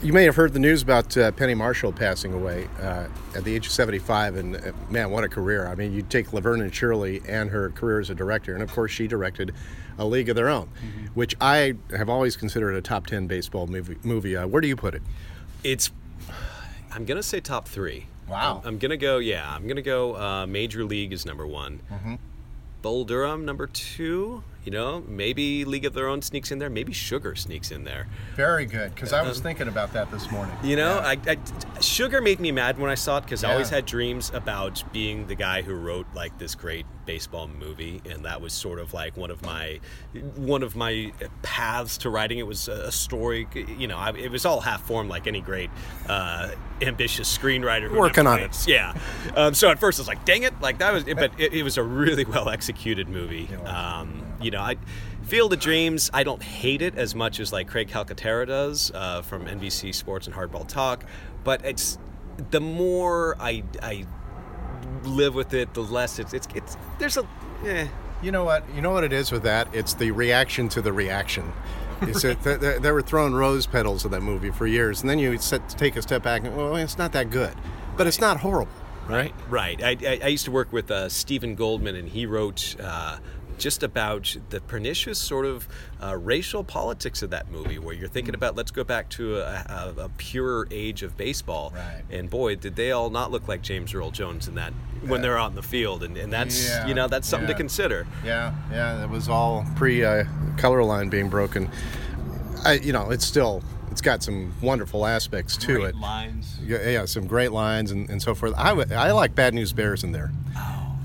[0.03, 3.53] You may have heard the news about uh, Penny Marshall passing away uh, at the
[3.53, 5.67] age of 75, and uh, man, what a career!
[5.67, 8.71] I mean, you take Laverne and Shirley and her career as a director, and of
[8.71, 9.53] course, she directed
[9.99, 10.69] A League of Their Own,
[11.13, 13.97] which I have always considered a top 10 baseball movie.
[14.03, 14.35] movie.
[14.35, 15.03] Uh, where do you put it?
[15.63, 15.91] It's.
[16.91, 18.07] I'm gonna say top three.
[18.27, 18.61] Wow.
[18.63, 19.19] I'm, I'm gonna go.
[19.19, 20.15] Yeah, I'm gonna go.
[20.15, 21.79] Uh, Major League is number one.
[21.91, 22.15] Mm-hmm.
[22.81, 24.43] Bull Durham number two.
[24.63, 26.69] You know, maybe League of Their Own sneaks in there.
[26.69, 28.07] Maybe Sugar sneaks in there.
[28.35, 30.55] Very good, because I was thinking about that this morning.
[30.63, 31.37] You know, I, I,
[31.79, 35.25] Sugar made me mad when I saw it because I always had dreams about being
[35.27, 39.17] the guy who wrote like this great baseball movie, and that was sort of like
[39.17, 39.79] one of my
[40.35, 42.37] one of my paths to writing.
[42.37, 43.47] It was a story,
[43.79, 45.71] you know, I, it was all half formed like any great
[46.07, 47.87] uh, ambitious screenwriter.
[47.89, 48.67] Who Working never on it.
[48.67, 48.93] yeah.
[49.35, 51.63] Um, so at first I was like, dang it, like that was, but it, it
[51.63, 53.49] was a really well executed movie.
[53.51, 54.77] It was, Um, you know, I
[55.23, 56.09] Field of Dreams.
[56.13, 60.27] I don't hate it as much as like Craig Calcaterra does uh, from NBC Sports
[60.27, 61.03] and Hardball Talk,
[61.43, 61.97] but it's
[62.49, 64.05] the more I I
[65.03, 67.27] live with it, the less it's it's it's there's a
[67.65, 67.87] eh,
[68.21, 68.63] You know what?
[68.75, 69.73] You know what it is with that?
[69.73, 71.51] It's the reaction to the reaction.
[72.01, 75.09] Is it, th- th- they were throwing rose petals at that movie for years, and
[75.09, 77.53] then you set, take a step back and well, it's not that good,
[77.97, 78.71] but it's not horrible,
[79.07, 79.33] right?
[79.49, 79.81] Right.
[79.83, 83.17] I, I, I used to work with uh, Steven Goldman, and he wrote uh,
[83.61, 85.67] just about the pernicious sort of
[86.03, 89.93] uh, racial politics of that movie, where you're thinking about let's go back to a,
[89.97, 91.71] a, a purer age of baseball.
[91.73, 92.01] Right.
[92.09, 94.73] And boy, did they all not look like James Earl Jones in that
[95.05, 97.53] when they're out in the field, and, and that's Yeah, you know that's something to
[97.53, 98.07] consider.
[98.25, 100.25] Yeah, yeah, it was all pre uh,
[100.57, 101.69] color line being broken.
[102.65, 105.95] I, you know, it's still it's got some wonderful aspects to it.
[105.95, 106.57] lines.
[106.63, 108.53] Yeah, yeah, some great lines and, and so forth.
[108.57, 110.31] I, I like Bad News Bears in there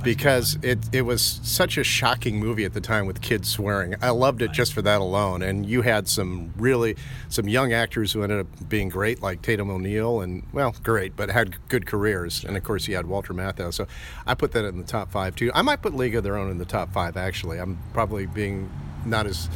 [0.07, 3.97] because it, it was such a shocking movie at the time with kids swearing.
[4.01, 5.43] I loved it just for that alone.
[5.43, 6.97] And you had some really
[7.29, 11.29] some young actors who ended up being great, like Tatum O'Neal, and well, great, but
[11.29, 12.45] had good careers.
[12.45, 13.75] And of course, you had Walter Matthau.
[13.75, 13.89] So
[14.27, 15.51] I put that in the top five too.
[15.53, 17.17] I might put League of Their Own in the top five.
[17.17, 18.71] Actually, I'm probably being
[19.05, 19.51] not as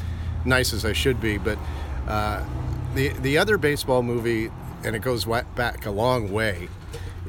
[0.45, 1.59] nice as I should be, but.
[2.09, 2.45] Uh,
[2.95, 4.51] the the other baseball movie,
[4.83, 6.69] and it goes back a long way,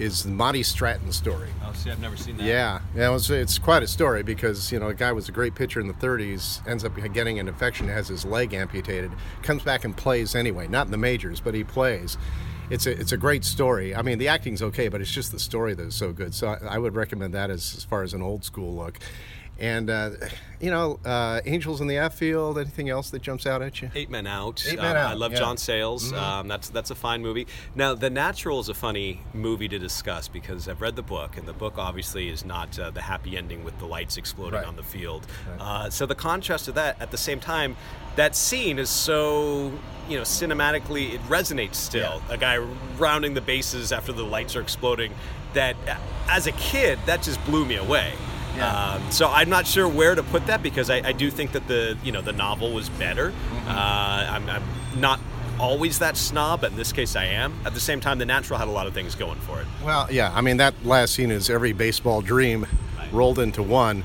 [0.01, 1.49] is the Monty Stratton story.
[1.63, 2.43] Oh, see, I've never seen that.
[2.43, 5.31] Yeah, yeah, it was, it's quite a story because you know a guy was a
[5.31, 9.11] great pitcher in the 30s, ends up getting an infection, has his leg amputated,
[9.43, 12.17] comes back and plays anyway, not in the majors, but he plays.
[12.71, 13.93] It's a it's a great story.
[13.93, 16.33] I mean, the acting's okay, but it's just the story that is so good.
[16.33, 18.97] So I, I would recommend that as, as far as an old school look.
[19.62, 20.10] And uh,
[20.60, 22.58] you know, uh, Angels in the Outfield.
[22.58, 23.91] Anything else that jumps out at you?
[23.93, 24.65] Eight Men Out.
[24.67, 25.38] Eight Men Um, I love yeah.
[25.38, 25.45] Mm-hmm.
[25.45, 26.12] John Sayles.
[26.13, 27.45] Um, that's that's a fine movie.
[27.76, 31.47] Now, The Natural is a funny movie to discuss because I've read the book, and
[31.47, 34.65] the book obviously is not uh, the happy ending with the lights exploding Right.
[34.67, 35.28] on the field.
[35.60, 37.78] Uh, so the contrast of that, at the same time,
[38.15, 39.71] that scene is so
[40.10, 42.19] you know cinematically it resonates still.
[42.30, 42.58] A guy
[42.97, 45.13] rounding the bases after the lights are exploding.
[45.54, 45.97] That uh,
[46.30, 48.13] as a kid, that just blew me away.
[48.55, 48.93] Yeah.
[48.93, 51.67] Um, so I'm not sure where to put that because I, I do think that
[51.67, 53.31] the you know the novel was better.
[53.31, 53.69] Mm-hmm.
[53.69, 54.63] Uh, I'm, I'm
[54.97, 55.19] not
[55.59, 57.53] always that snob, but in this case I am.
[57.65, 59.67] At the same time, The Natural had a lot of things going for it.
[59.83, 62.67] Well, yeah, I mean that last scene is every baseball dream
[63.11, 64.03] rolled into one,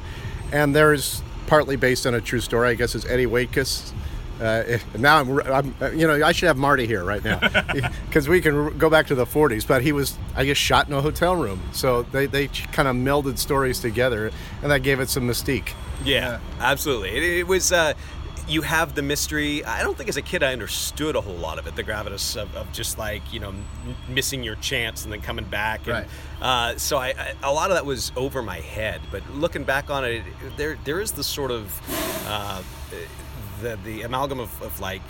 [0.52, 2.68] and there's partly based on a true story.
[2.68, 3.92] I guess is Eddie Waitkus.
[4.40, 5.40] Uh, now I'm,
[5.81, 7.38] I'm, you know, I should have Marty here right now
[8.07, 9.66] because we can go back to the 40s.
[9.66, 12.96] But he was, I guess, shot in a hotel room, so they they kind of
[12.96, 14.31] melded stories together,
[14.62, 15.70] and that gave it some mystique.
[16.05, 17.11] Yeah, absolutely.
[17.11, 17.72] It, it was.
[17.72, 17.94] Uh,
[18.49, 19.64] you have the mystery.
[19.64, 21.75] I don't think as a kid I understood a whole lot of it.
[21.75, 23.64] The gravitas of, of just like you know m-
[24.09, 25.81] missing your chance and then coming back.
[25.87, 26.07] And, Right.
[26.40, 29.01] Uh, so I, I a lot of that was over my head.
[29.11, 30.22] But looking back on it,
[30.57, 31.72] there there is this sort of
[32.29, 32.62] uh,
[33.61, 35.03] the the amalgam of, of like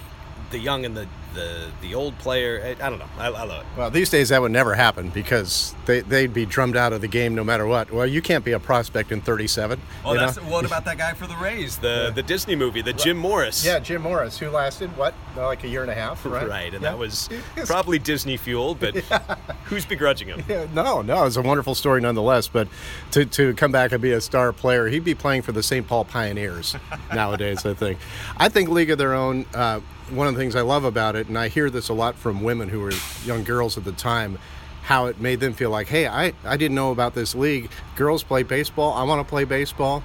[0.50, 2.60] the young and the the, the old player.
[2.80, 3.08] I, I don't know.
[3.18, 3.66] I, I love it.
[3.76, 7.08] Well, these days that would never happen because they, they'd be drummed out of the
[7.08, 7.92] game no matter what.
[7.92, 9.80] Well, you can't be a prospect in 37.
[10.04, 10.32] Well, you know?
[10.50, 11.76] what about that guy for the Rays?
[11.78, 13.64] The the Disney movie, the Jim Morris.
[13.64, 16.48] Yeah, Jim Morris, who lasted what, like a year and a half, right?
[16.48, 16.90] Right, and Yeah.
[16.90, 17.28] that was
[17.66, 18.96] probably Disney fueled, but
[19.66, 20.42] who's begrudging him?
[20.48, 22.48] Yeah, no, no, it's a wonderful story nonetheless.
[22.48, 22.68] But
[23.12, 25.86] to, to come back and be a star player, he'd be playing for the St.
[25.86, 26.74] Paul Pioneers
[27.14, 27.66] nowadays.
[27.66, 27.98] I think.
[28.36, 29.44] I think League of Their Own.
[29.54, 32.16] Uh, one of the things I love about it, and I hear this a lot
[32.16, 32.92] from women who were
[33.24, 34.38] young girls at the time,
[34.82, 37.70] how it made them feel like, hey, I, I didn't know about this league.
[37.96, 38.92] Girls play baseball.
[38.92, 40.02] I want to play baseball.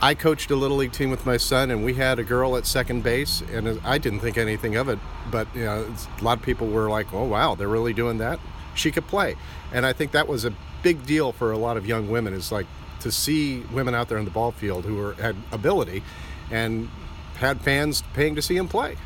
[0.00, 2.66] I coached a little league team with my son, and we had a girl at
[2.66, 4.98] second base, and I didn't think anything of it.
[5.30, 8.40] But you know, a lot of people were like, "Oh wow, they're really doing that."
[8.74, 9.36] She could play,
[9.72, 10.52] and I think that was a
[10.82, 12.34] big deal for a lot of young women.
[12.34, 12.66] Is like
[13.00, 16.02] to see women out there in the ball field who were, had ability,
[16.50, 16.88] and
[17.36, 18.96] had fans paying to see them play.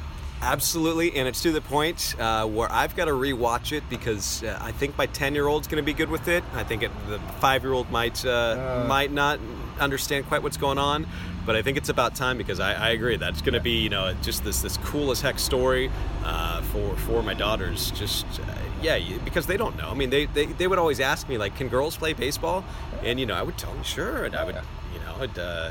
[0.42, 4.58] Absolutely, and it's to the point uh, where I've got to rewatch it because uh,
[4.60, 6.44] I think my ten-year-old's going to be good with it.
[6.54, 9.40] I think it, the five-year-old might uh, might not
[9.80, 11.06] understand quite what's going on,
[11.46, 13.88] but I think it's about time because I, I agree that's going to be you
[13.88, 15.90] know just this this cool as heck story
[16.24, 17.90] uh, for for my daughters.
[17.92, 18.44] Just uh,
[18.82, 19.88] yeah, you- because they don't know.
[19.90, 22.62] I mean, they, they they would always ask me like, "Can girls play baseball?"
[23.02, 25.70] And you know, I would tell them sure, and I would you know, I'd, uh,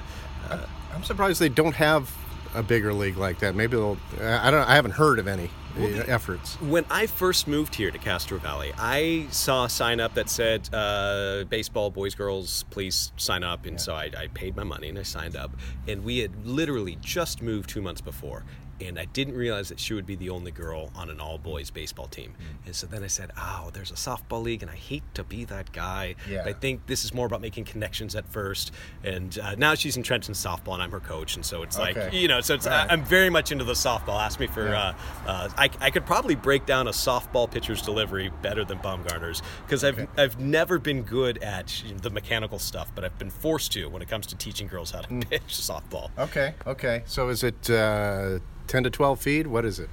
[0.49, 2.12] uh, I'm surprised they don't have
[2.56, 3.56] a bigger league like that.
[3.56, 3.98] Maybe they'll.
[4.22, 4.68] I don't.
[4.68, 6.56] I haven't heard of any uh, efforts.
[6.62, 10.70] When I first moved here to Castro Valley, I saw a sign up that said,
[10.74, 13.65] uh, baseball, boys, girls, please sign up.
[13.65, 15.52] And so I, I paid my money and I signed up.
[15.88, 18.44] And we had literally just moved two months before.
[18.81, 21.69] And I didn't realize that she would be the only girl on an all boys
[21.69, 22.33] baseball team.
[22.65, 25.45] And so then I said, Oh, there's a softball league, and I hate to be
[25.45, 26.15] that guy.
[26.29, 26.43] Yeah.
[26.45, 28.71] I think this is more about making connections at first.
[29.03, 31.35] And uh, now she's entrenched in softball, and I'm her coach.
[31.35, 32.03] And so it's Okay.
[32.05, 32.88] like, you know, so it's, right.
[32.89, 34.19] I'm very much into the softball.
[34.21, 34.93] Ask me for, Yeah.
[35.25, 38.77] uh, uh, I I, I could probably break down a softball pitcher's delivery better than
[38.79, 40.07] Bumgarner's because I've Okay.
[40.21, 44.09] I've never been good at the mechanical stuff, but I've been forced to when it
[44.09, 45.30] comes to teaching girls how to Mm.
[45.30, 46.09] pitch softball.
[46.19, 47.03] Okay, okay.
[47.05, 49.47] So is it uh, 10 to 12 feet?
[49.47, 49.89] What is it?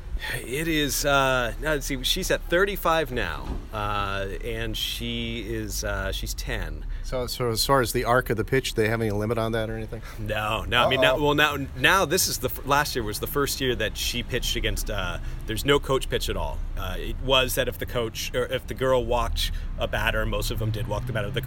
[0.47, 1.05] It is.
[1.05, 2.03] Uh, now let's see.
[2.05, 5.85] She's at 35 now, uh, and she is.
[5.85, 6.85] Uh, she's 10.
[7.03, 9.53] So, so as far as the arc of the pitch, they have any limit on
[9.53, 10.01] that or anything?
[10.19, 10.85] No, no.
[10.85, 13.75] I mean, now, well, now, now this is the last year was the first year
[13.75, 14.89] that she pitched against.
[14.89, 16.59] Uh, there's no coach pitch at all.
[16.79, 20.51] Uh, it was that if the coach or if the girl walked a batter, most
[20.51, 21.31] of them did walk the batter.
[21.31, 21.43] The,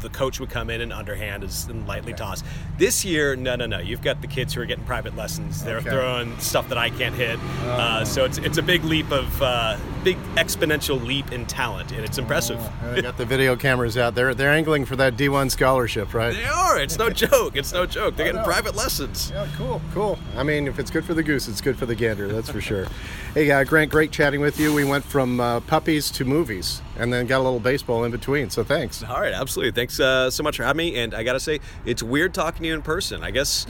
[0.00, 2.42] the coach would come in and underhand and lightly toss.
[2.78, 3.78] This year, no, no, no.
[3.80, 5.62] You've got the kids who are getting private lessons.
[5.62, 5.90] They're Okay.
[5.90, 7.38] throwing stuff that I can't hit.
[7.64, 12.04] Uh, so it's it's a big leap of uh, big exponential leap in talent, and
[12.04, 12.58] it's impressive.
[12.58, 14.34] Uh, they got the video cameras out there.
[14.34, 16.34] They're angling for that D1 scholarship, right?
[16.34, 16.80] They are.
[16.80, 17.56] It's no joke.
[17.56, 18.16] It's no joke.
[18.16, 19.30] They're getting private lessons.
[19.30, 20.18] Yeah, cool, cool.
[20.36, 22.60] I mean, if it's good for the goose, it's good for the gander, that's for
[22.60, 22.86] sure.
[23.32, 24.74] Hey, uh, Grant, great chatting with you.
[24.74, 28.50] We went from uh, puppies to movies and then got a little baseball in between,
[28.50, 29.04] so thanks.
[29.04, 29.70] All right, absolutely.
[29.70, 30.98] Thanks uh, so much for having me.
[30.98, 33.22] And I gotta say, it's weird talking to you in person.
[33.22, 33.68] I guess.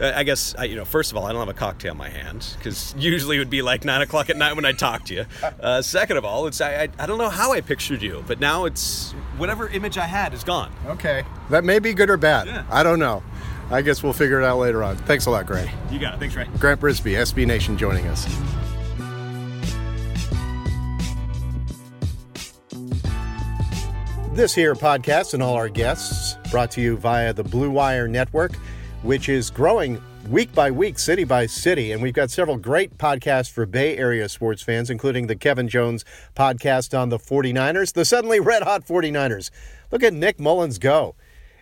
[0.00, 0.84] Uh, I guess I, you know.
[0.84, 3.50] First of all, I don't have a cocktail in my hand because usually it would
[3.50, 5.26] be like nine o'clock at night when I talk to you.
[5.60, 8.38] Uh, second of all, it's I, I I don't know how I pictured you, but
[8.40, 10.72] now it's whatever image I had is gone.
[10.86, 11.24] Okay.
[11.50, 12.46] That may be good or bad.
[12.46, 12.64] Yeah.
[12.70, 13.22] I don't know.
[13.70, 14.96] I guess we'll figure it out later on.
[14.96, 15.68] Thanks a lot, Grant.
[15.90, 16.20] You got it.
[16.20, 16.46] Thanks, Ray.
[16.58, 18.24] Grant Brisbee, SB Nation, joining us.
[24.32, 28.52] This here podcast and all our guests brought to you via the Blue Wire Network,
[29.02, 31.92] which is growing week by week, city by city.
[31.92, 36.04] And we've got several great podcasts for Bay Area sports fans, including the Kevin Jones
[36.34, 39.50] podcast on the 49ers, the suddenly red hot 49ers.
[39.90, 41.14] Look at Nick Mullens go.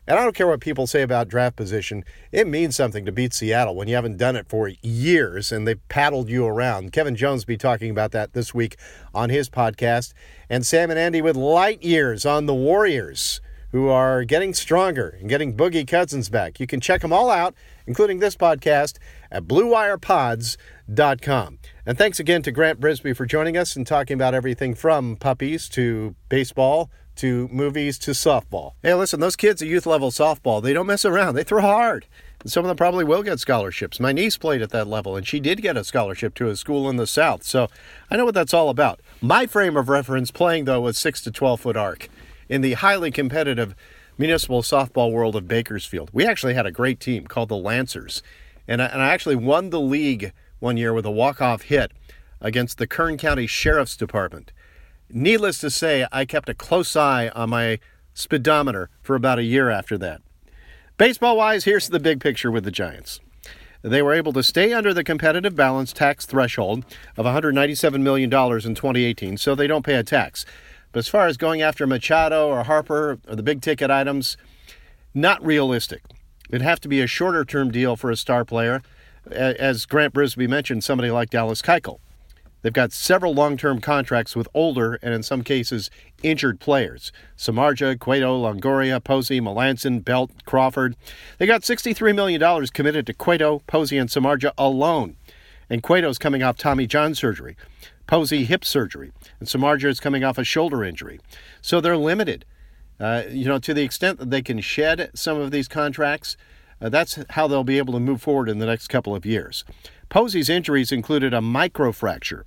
[0.08, 3.34] And I don't care what people say about draft position, it means something to beat
[3.34, 6.92] Seattle when you haven't done it for years and they paddled you around.
[6.92, 8.76] Kevin Jones be talking about that this week
[9.12, 10.12] on his podcast.
[10.48, 13.40] And Sam and Andy with light years on the Warriors,
[13.72, 16.58] who are getting stronger and getting Boogie Cousins back.
[16.60, 17.54] You can check them all out,
[17.86, 18.98] including this podcast,
[19.30, 21.58] at BlueWirePods.com.
[21.84, 25.68] And thanks again to Grant Brisbee for joining us and talking about everything from puppies
[25.70, 28.72] to baseball to movies to softball.
[28.82, 31.34] Hey, listen, those kids at youth level softball, they don't mess around.
[31.34, 32.06] They throw hard.
[32.40, 33.98] And some of them probably will get scholarships.
[33.98, 36.88] My niece played at that level, and she did get a scholarship to a school
[36.90, 37.42] in the South.
[37.42, 37.68] So
[38.10, 39.00] I know what that's all about.
[39.20, 42.08] My frame of reference playing, though, was 6 to 12 foot arc
[42.48, 43.74] in the highly competitive
[44.18, 46.10] municipal softball world of Bakersfield.
[46.12, 48.22] We actually had a great team called the Lancers.
[48.66, 51.92] And I, and I actually won the league one year with a walk off hit
[52.40, 54.52] against the Kern County Sheriff's Department.
[55.08, 57.78] Needless to say, I kept a close eye on my
[58.14, 60.22] speedometer for about a year after that.
[60.96, 63.20] Baseball wise, here's the big picture with the Giants.
[63.82, 66.84] They were able to stay under the competitive balance tax threshold
[67.16, 68.30] of $197 million in
[68.74, 70.44] 2018, so they don't pay a tax.
[70.96, 74.38] But as far as going after Machado or Harper or the big ticket items,
[75.12, 76.02] not realistic.
[76.48, 78.80] It'd have to be a shorter term deal for a star player.
[79.30, 81.98] As Grant Brisbee mentioned, somebody like Dallas Keuchel.
[82.62, 85.90] They've got several long term contracts with older and, in some cases,
[86.22, 90.96] injured players Samardzija, Cueto, Longoria, Posey, Melancon, Belt, Crawford.
[91.36, 95.16] They got $63 million committed to Cueto, Posey, and Samardzija alone.
[95.68, 97.54] And Cueto's coming off Tommy John surgery,
[98.06, 101.20] Posey hip surgery, and Samardzija is coming off a shoulder injury.
[101.60, 102.44] So they're limited.
[102.98, 106.36] Uh, you know, to the extent that they can shed some of these contracts,
[106.80, 109.64] uh, that's how they'll be able to move forward in the next couple of years.
[110.08, 112.44] Posey's injuries included a microfracture.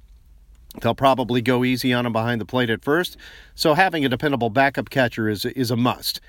[0.81, 3.17] They'll probably go easy on him behind the plate at first,
[3.55, 6.21] so having a dependable backup catcher is, is a must.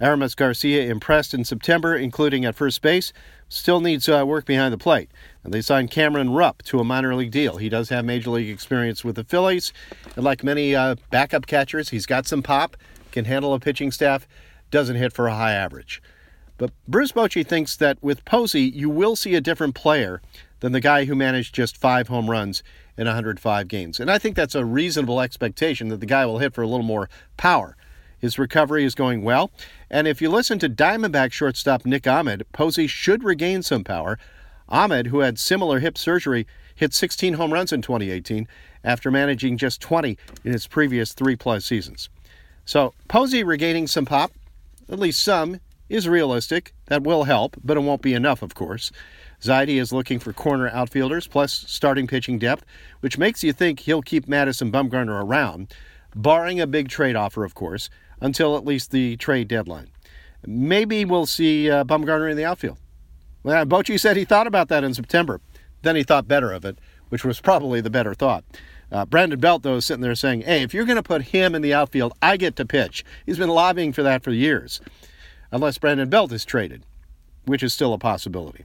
[0.00, 3.12] Aramis Garcia impressed in September, including at first base,
[3.48, 5.10] still needs uh, work behind the plate.
[5.48, 7.56] And they signed Cameron Rupp to a minor league deal.
[7.56, 9.72] He does have major league experience with the Phillies,
[10.14, 12.76] and like many uh, backup catchers, he's got some pop,
[13.12, 14.28] can handle a pitching staff,
[14.70, 16.02] doesn't hit for a high average.
[16.58, 20.20] But Bruce Bochy thinks that with Posey, you will see a different player
[20.60, 22.62] than the guy who managed just five home runs
[22.98, 23.98] in 105 games.
[23.98, 26.84] And I think that's a reasonable expectation that the guy will hit for a little
[26.84, 27.74] more power.
[28.18, 29.50] His recovery is going well.
[29.88, 34.18] And if you listen to Diamondback shortstop Nick Ahmed, Posey should regain some power.
[34.68, 38.46] Ahmed, who had similar hip surgery, hit 16 home runs in 2018
[38.84, 42.08] after managing just 20 in his previous three plus seasons.
[42.64, 44.32] So Posey regaining some pop,
[44.88, 46.74] at least some, is realistic.
[46.86, 48.92] That will help, but it won't be enough, of course.
[49.40, 52.64] Zaidi is looking for corner outfielders plus starting pitching depth,
[53.00, 55.72] which makes you think he'll keep Madison Bumgarner around,
[56.14, 57.88] barring a big trade offer, of course,
[58.20, 59.88] until at least the trade deadline.
[60.46, 62.78] Maybe we'll see uh, Bumgarner in the outfield.
[63.42, 65.40] Well, Bochy said he thought about that in September.
[65.82, 66.78] Then he thought better of it
[67.08, 68.44] which was probably the better thought.
[68.90, 71.54] Uh, Brandon Belt, though, is sitting there saying, hey, if you're going to put him
[71.54, 73.04] in the outfield, I get to pitch.
[73.26, 74.80] He's been lobbying for that for years,
[75.50, 76.84] unless Brandon Belt is traded,
[77.44, 78.64] which is still a possibility.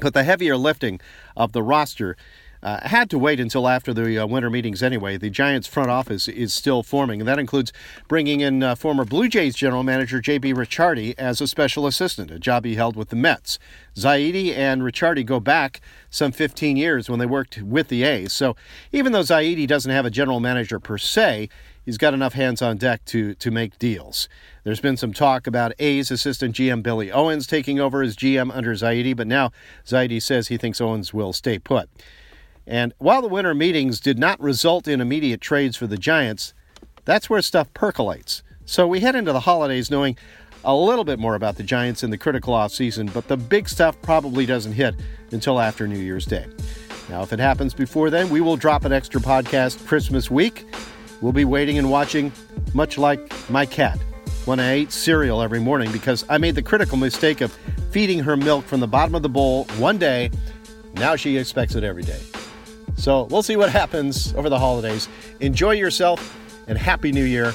[0.00, 1.00] But the heavier lifting
[1.36, 2.16] of the roster
[2.64, 5.18] uh, had to wait until after the uh, winter meetings anyway.
[5.18, 7.74] The Giants' front office is still forming, and that includes
[8.08, 10.54] bringing in uh, former Blue Jays general manager J.P.
[10.54, 13.58] Ricciardi as a special assistant, a job he held with the Mets.
[13.94, 18.32] Zaidi and Ricciardi go back some 15 years when they worked with the A's.
[18.32, 18.56] So
[18.92, 21.50] even though Zaidi doesn't have a general manager per se,
[21.84, 24.26] he's got enough hands on deck to, to make deals.
[24.64, 28.72] There's been some talk about A's assistant GM Billy Owens taking over as GM under
[28.72, 29.52] Zaidi, but now
[29.84, 31.90] Zaidi says he thinks Owens will stay put.
[32.66, 36.54] And while the winter meetings did not result in immediate trades for the Giants,
[37.04, 38.42] that's where stuff percolates.
[38.64, 40.16] So we head into the holidays knowing
[40.64, 44.00] a little bit more about the Giants in the critical offseason, but the big stuff
[44.00, 44.94] probably doesn't hit
[45.30, 46.46] until after New Year's Day.
[47.10, 50.66] Now, if it happens before then, we will drop an extra podcast Christmas week.
[51.20, 52.32] We'll be waiting and watching,
[52.72, 53.98] much like my cat
[54.46, 57.52] when I ate cereal every morning because I made the critical mistake of
[57.90, 60.30] feeding her milk from the bottom of the bowl one day.
[60.94, 62.20] Now she expects it every day.
[62.96, 65.08] So we'll see what happens over the holidays.
[65.40, 67.52] Enjoy yourself and Happy New Year.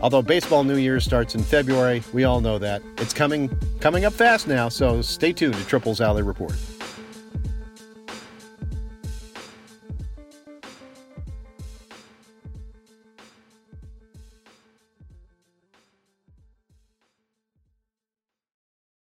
[0.00, 2.82] Although baseball New Year starts in February, we all know that.
[2.98, 3.50] It's coming
[3.80, 6.54] coming up fast now, so stay tuned to Triples Alley Report.